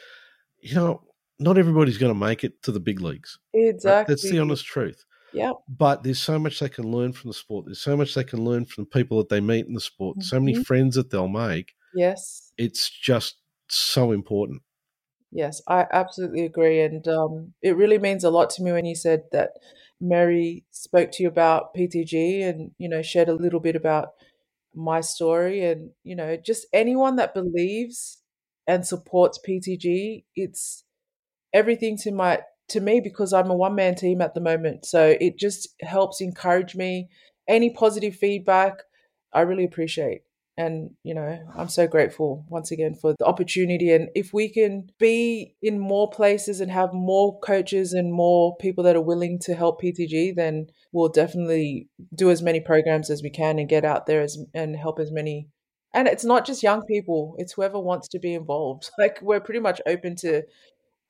[0.61, 1.03] You know,
[1.39, 3.39] not everybody's going to make it to the big leagues.
[3.55, 3.69] right?
[3.69, 4.13] Exactly.
[4.15, 7.67] That's the honest truth yeah but there's so much they can learn from the sport.
[7.67, 10.23] There's so much they can learn from the people that they meet in the sport.
[10.23, 10.65] So many Mhm.
[10.65, 11.75] friends that they'll make.
[11.95, 12.53] Yes.
[12.57, 13.35] It's just
[13.69, 14.63] so important.
[15.33, 16.81] Yes, I absolutely agree.
[16.81, 19.51] And um, it really means a lot to me when you said that
[20.01, 24.11] Mary spoke to you about PTG and, you know, shared a little bit about
[24.75, 25.65] my story.
[25.65, 28.23] And, you know, just anyone that believes
[28.67, 30.85] and supports PTG, it's
[31.55, 34.87] everything to my to me because I'm a one man team at the moment.
[34.87, 37.09] So it just helps encourage me.
[37.49, 38.75] Any positive feedback,
[39.33, 40.23] I really appreciate.
[40.59, 43.93] And, you know, I'm so grateful once again for the opportunity.
[43.93, 48.83] And if we can be in more places and have more coaches and more people
[48.85, 53.29] that are willing to help PTG, then we'll definitely do as many programs as we
[53.29, 55.49] can and get out there as, and help as many.
[55.93, 58.91] And it's not just young people, it's whoever wants to be involved.
[58.99, 60.43] Like, we're pretty much open to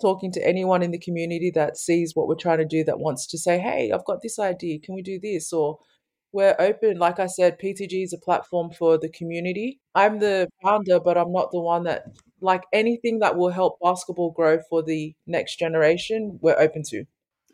[0.01, 3.27] talking to anyone in the community that sees what we're trying to do that wants
[3.29, 4.79] to say, hey, I've got this idea.
[4.81, 5.53] Can we do this?
[5.53, 5.79] Or
[6.37, 6.99] we're open.
[6.99, 9.81] Like I said, PTG is a platform for the community.
[9.95, 12.05] I'm the founder, but I'm not the one that,
[12.43, 17.05] like anything that will help basketball grow for the next generation, we're open to.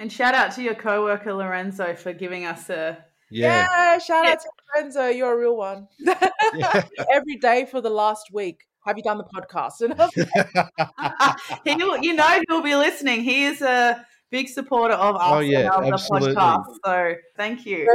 [0.01, 2.99] And shout out to your coworker Lorenzo for giving us a
[3.31, 3.67] yeah.
[3.71, 5.87] yeah shout out to Lorenzo, you're a real one.
[6.01, 6.83] yeah.
[7.13, 9.79] Every day for the last week have you done the podcast?
[11.65, 11.71] he,
[12.05, 13.23] you know, he'll be listening.
[13.23, 16.65] He is a big supporter of oh, us oh, yeah, and of the podcast.
[16.85, 17.87] So thank you.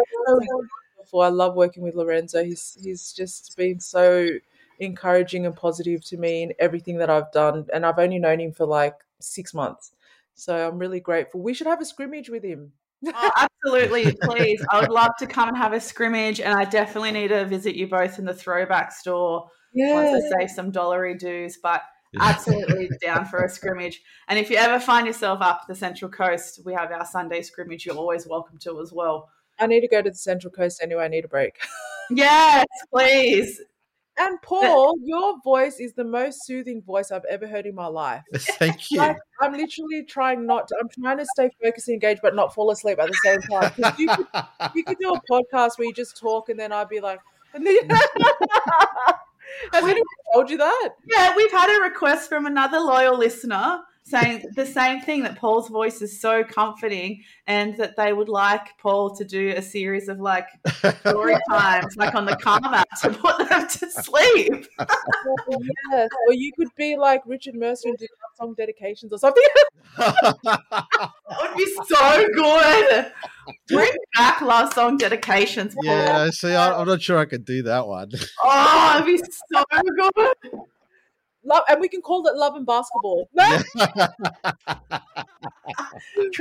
[1.13, 2.43] I love working with Lorenzo.
[2.43, 4.29] He's he's just been so
[4.79, 8.53] encouraging and positive to me in everything that I've done, and I've only known him
[8.53, 9.91] for like six months.
[10.35, 11.41] So I'm really grateful.
[11.41, 12.71] We should have a scrimmage with him.
[13.07, 14.63] oh, absolutely, please.
[14.69, 17.75] I would love to come and have a scrimmage, and I definitely need to visit
[17.75, 19.93] you both in the throwback store yeah.
[19.93, 21.57] once I save some dollary dues.
[21.61, 21.81] But
[22.19, 24.01] absolutely down for a scrimmage.
[24.27, 27.85] And if you ever find yourself up the Central Coast, we have our Sunday scrimmage.
[27.85, 29.29] You're always welcome to as well.
[29.59, 31.05] I need to go to the Central Coast anyway.
[31.05, 31.57] I need a break.
[32.09, 33.61] yes, please.
[34.19, 38.23] And Paul, your voice is the most soothing voice I've ever heard in my life.
[38.35, 38.97] Thank you.
[38.97, 42.51] Like, I'm literally trying not to, I'm trying to stay focused and engaged, but not
[42.53, 43.71] fall asleep at the same time.
[43.97, 44.25] You could,
[44.73, 47.19] you could do a podcast where you just talk and then I'd be like,
[49.73, 50.89] Has anyone told you that?
[51.07, 55.67] Yeah, we've had a request from another loyal listener saying the same thing that Paul's
[55.67, 60.19] voice is so comforting and that they would like Paul to do a series of
[60.19, 60.47] like
[61.01, 64.65] story times, like on the karma to put them to sleep.
[65.91, 66.09] yes.
[66.27, 69.43] Or you could be like Richard Mercer and do song dedications or something.
[69.97, 71.09] that
[71.41, 73.11] would be so good.
[73.67, 75.75] Bring back love song dedications.
[75.75, 75.85] Paul.
[75.85, 78.11] Yeah, see, I, am not sure I could do that one.
[78.43, 79.63] Oh, it'd be so
[79.99, 80.59] good
[81.47, 83.29] love, and we can call it love and basketball.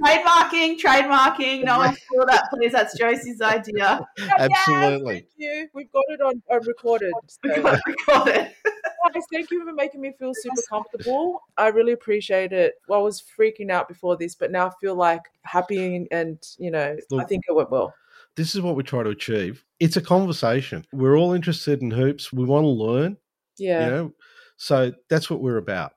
[0.04, 1.64] trademarking, trademarking.
[1.64, 2.72] No one steal that, please.
[2.72, 4.06] That's Josie's idea.
[4.38, 5.14] Absolutely.
[5.14, 5.68] Yes, thank you.
[5.74, 7.12] We've got it on, on recorded.
[7.28, 7.62] So.
[7.62, 8.52] got recorded.
[8.64, 11.42] Guys, thank you for making me feel super comfortable.
[11.56, 12.74] I really appreciate it.
[12.88, 16.70] Well, I was freaking out before this, but now I feel like happy and, you
[16.70, 17.94] know, Look, I think it went well.
[18.36, 19.64] This is what we try to achieve.
[19.80, 20.84] It's a conversation.
[20.92, 22.32] We're all interested in hoops.
[22.32, 23.16] We want to learn.
[23.58, 23.84] Yeah.
[23.84, 24.12] You know,
[24.56, 25.92] so that's what we're about.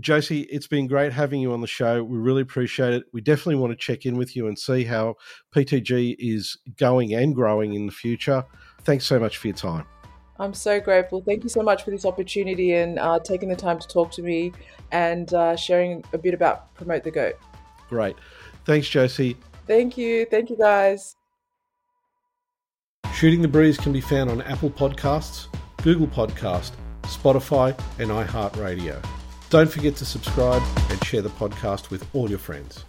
[0.00, 2.04] Josie, it's been great having you on the show.
[2.04, 3.04] We really appreciate it.
[3.12, 5.16] We definitely want to check in with you and see how
[5.54, 8.44] PTG is going and growing in the future.
[8.82, 9.86] Thanks so much for your time.
[10.38, 11.20] I'm so grateful.
[11.20, 14.22] Thank you so much for this opportunity and uh, taking the time to talk to
[14.22, 14.52] me
[14.92, 17.34] and uh, sharing a bit about Promote the GOAT.
[17.88, 18.14] Great.
[18.64, 19.36] Thanks, Josie.
[19.66, 20.26] Thank you.
[20.26, 21.16] Thank you, guys.
[23.12, 25.48] Shooting the Breeze can be found on Apple Podcasts,
[25.82, 26.70] Google Podcast,
[27.08, 29.04] Spotify, and iHeartRadio.
[29.50, 32.84] Don't forget to subscribe and share the podcast with all your friends.